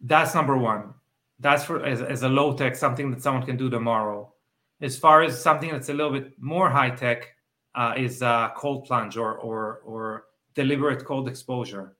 [0.00, 0.94] that's number one.
[1.40, 4.32] That's for as, as a low tech, something that someone can do tomorrow.
[4.80, 7.34] As far as something that's a little bit more high tech,
[7.74, 10.24] uh, is uh, cold plunge or or or
[10.54, 11.96] deliberate cold exposure.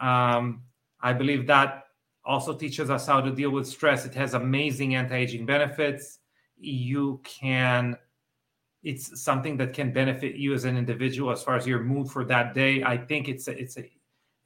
[0.00, 0.62] Um,
[1.04, 1.84] I believe that
[2.24, 4.06] also teaches us how to deal with stress.
[4.06, 6.18] It has amazing anti-aging benefits.
[6.56, 7.98] You can
[8.82, 12.22] it's something that can benefit you as an individual as far as your mood for
[12.26, 12.82] that day.
[12.82, 13.90] I think it's a, it's a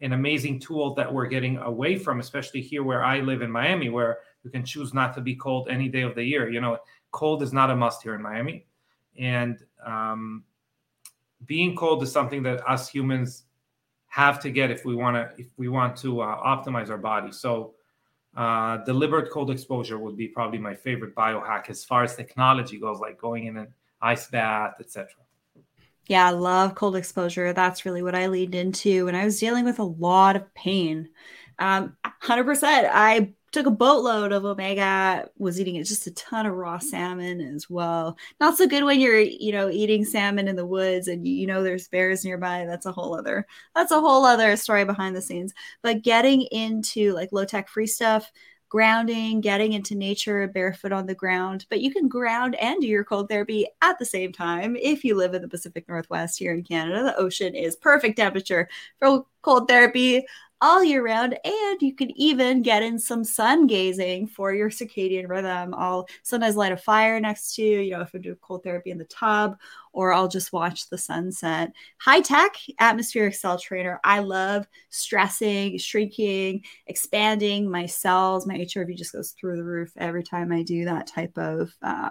[0.00, 3.88] an amazing tool that we're getting away from, especially here where I live in Miami,
[3.88, 6.48] where you can choose not to be cold any day of the year.
[6.48, 6.78] You know,
[7.11, 8.66] cold is not a must here in Miami,
[9.18, 10.44] and um,
[11.46, 13.44] being cold is something that us humans
[14.09, 17.32] have to get if we want to if we want to uh, optimize our body.
[17.32, 17.74] So,
[18.36, 23.00] uh, deliberate cold exposure would be probably my favorite biohack as far as technology goes,
[23.00, 23.68] like going in an
[24.00, 25.09] ice bath, etc.
[26.06, 27.52] Yeah, I love cold exposure.
[27.52, 31.11] That's really what I leaned into when I was dealing with a lot of pain.
[31.59, 32.88] Um, 100%.
[32.90, 37.68] I took a boatload of omega, was eating just a ton of raw salmon as
[37.70, 38.16] well.
[38.40, 41.62] Not so good when you're, you know, eating salmon in the woods and you know
[41.62, 42.66] there's bears nearby.
[42.66, 45.55] That's a whole other that's a whole other story behind the scenes.
[45.82, 48.30] But getting into like low tech free stuff,
[48.68, 51.66] grounding, getting into nature barefoot on the ground.
[51.70, 55.14] But you can ground and do your cold therapy at the same time if you
[55.14, 57.03] live in the Pacific Northwest here in Canada.
[57.03, 58.68] The ocean is perfect temperature
[58.99, 60.26] for cold therapy
[60.61, 65.28] all year round and you can even get in some sun gazing for your circadian
[65.28, 65.74] rhythm.
[65.76, 68.98] I'll sometimes light a fire next to you know if i do cold therapy in
[68.98, 69.56] the tub
[69.92, 71.72] or i'll just watch the sunset.
[71.98, 74.00] High tech atmospheric cell trainer.
[74.04, 78.46] I love stressing shrinking expanding my cells.
[78.46, 82.11] My hrv just goes through the roof every time i do that type of uh,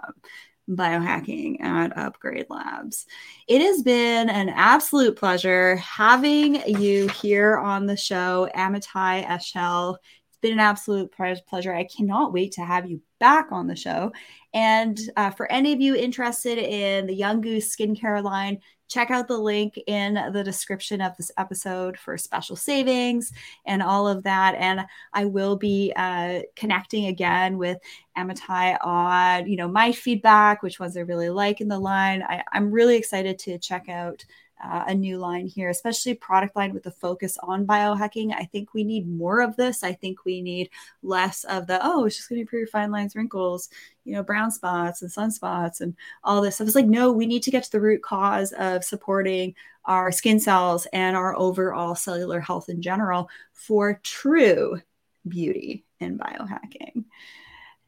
[0.68, 3.06] biohacking at Upgrade Labs.
[3.46, 9.96] It has been an absolute pleasure having you here on the show, Amitay Eshel.
[10.28, 11.74] It's been an absolute pleasure.
[11.74, 14.12] I cannot wait to have you back on the show.
[14.54, 19.28] And uh, for any of you interested in the Young Goose skincare line, check out
[19.28, 23.32] the link in the description of this episode for special savings
[23.66, 24.54] and all of that.
[24.56, 27.78] And I will be uh, connecting again with
[28.16, 32.22] Amitay on, you know, my feedback, which ones I really like in the line.
[32.22, 34.24] I, I'm really excited to check out
[34.62, 38.34] uh, a new line here, especially product line with a focus on biohacking.
[38.34, 39.82] I think we need more of this.
[39.82, 40.70] I think we need
[41.02, 43.68] less of the, oh, it's just going to improve fine lines, wrinkles,
[44.04, 45.94] you know, brown spots and sunspots and
[46.24, 46.66] all this stuff.
[46.66, 49.54] It's like, no, we need to get to the root cause of supporting
[49.84, 54.80] our skin cells and our overall cellular health in general for true
[55.26, 57.04] beauty in biohacking.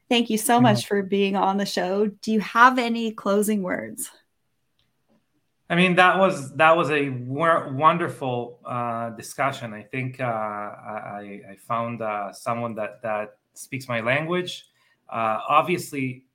[0.09, 2.07] Thank you so much for being on the show.
[2.07, 4.11] Do you have any closing words?
[5.71, 9.73] I mean, that was that was a wonderful uh, discussion.
[9.73, 14.65] I think uh, I, I, found uh, someone that that speaks my language.
[15.09, 16.25] Uh, obviously,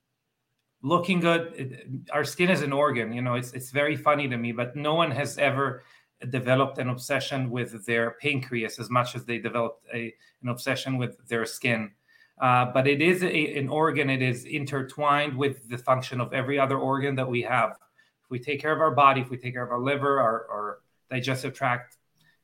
[0.80, 1.53] looking good.
[1.55, 3.12] It, our skin is an organ.
[3.12, 5.84] You know, it's it's very funny to me, but no one has ever
[6.30, 11.14] developed an obsession with their pancreas as much as they developed a, an obsession with
[11.28, 11.91] their skin.
[12.41, 14.09] Uh, but it is a, an organ.
[14.09, 17.76] It is intertwined with the function of every other organ that we have
[18.27, 20.47] if we take care of our body, if we take care of our liver, our,
[20.51, 21.97] our digestive tract,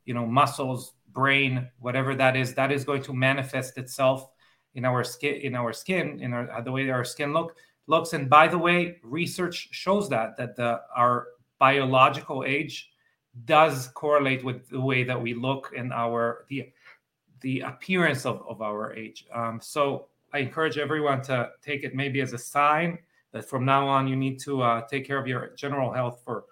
[0.05, 4.30] you know, muscles, brain, whatever that is, that is going to manifest itself
[4.74, 7.57] in our skin, in our skin, in our, the way our skin look
[7.89, 8.12] looks.
[8.12, 11.26] And by the way, research shows that that the our
[11.59, 12.91] biological age
[13.45, 16.70] does correlate with the way that we look and our the
[17.41, 19.26] the appearance of, of our age.
[19.35, 22.99] Um, so I encourage everyone to take it maybe as a sign
[23.33, 26.45] that from now on you need to uh, take care of your general health for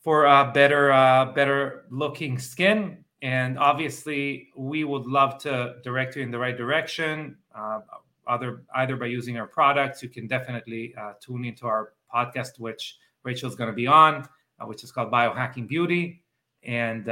[0.00, 2.98] for uh, better uh, better looking skin.
[3.22, 7.80] And obviously we would love to direct you in the right direction uh,
[8.28, 10.02] either either by using our products.
[10.02, 14.28] You can definitely uh, tune into our podcast which rachel's going to be on
[14.60, 16.22] uh, which is called biohacking beauty.
[16.62, 17.08] And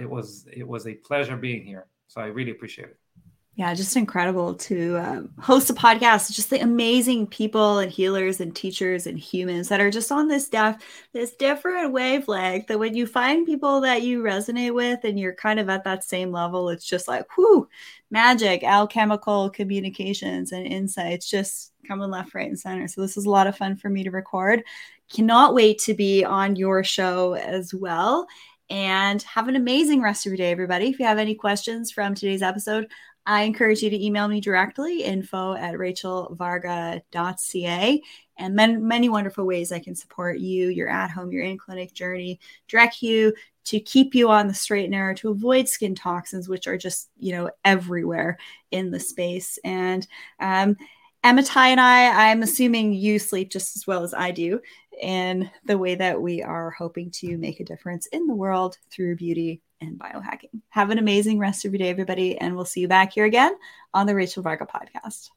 [0.00, 1.86] it was it was a pleasure being here.
[2.08, 3.01] So i really appreciate it
[3.54, 6.32] yeah, just incredible to um, host a podcast.
[6.32, 10.48] Just the amazing people and healers and teachers and humans that are just on this
[10.48, 10.82] def-
[11.12, 12.68] this different wavelength.
[12.68, 16.02] That when you find people that you resonate with and you're kind of at that
[16.02, 17.68] same level, it's just like whoo,
[18.10, 22.88] magic, alchemical communications and insights just coming left, right, and center.
[22.88, 24.62] So this is a lot of fun for me to record.
[25.12, 28.26] Cannot wait to be on your show as well
[28.70, 30.88] and have an amazing rest of your day, everybody.
[30.88, 32.90] If you have any questions from today's episode,
[33.24, 38.02] I encourage you to email me directly, info at rachelvarga.ca.
[38.38, 41.94] And many, many wonderful ways I can support you, your at home, your in clinic
[41.94, 43.32] journey, direct you
[43.64, 47.10] to keep you on the straight and narrow, to avoid skin toxins, which are just,
[47.18, 48.38] you know, everywhere
[48.72, 49.58] in the space.
[49.62, 50.04] And
[50.40, 50.76] um,
[51.22, 54.60] Ty and I, I'm assuming you sleep just as well as I do
[55.00, 59.16] in the way that we are hoping to make a difference in the world through
[59.16, 60.60] beauty and biohacking.
[60.70, 63.54] Have an amazing rest of your day, everybody, and we'll see you back here again
[63.92, 65.30] on the Rachel Varga podcast.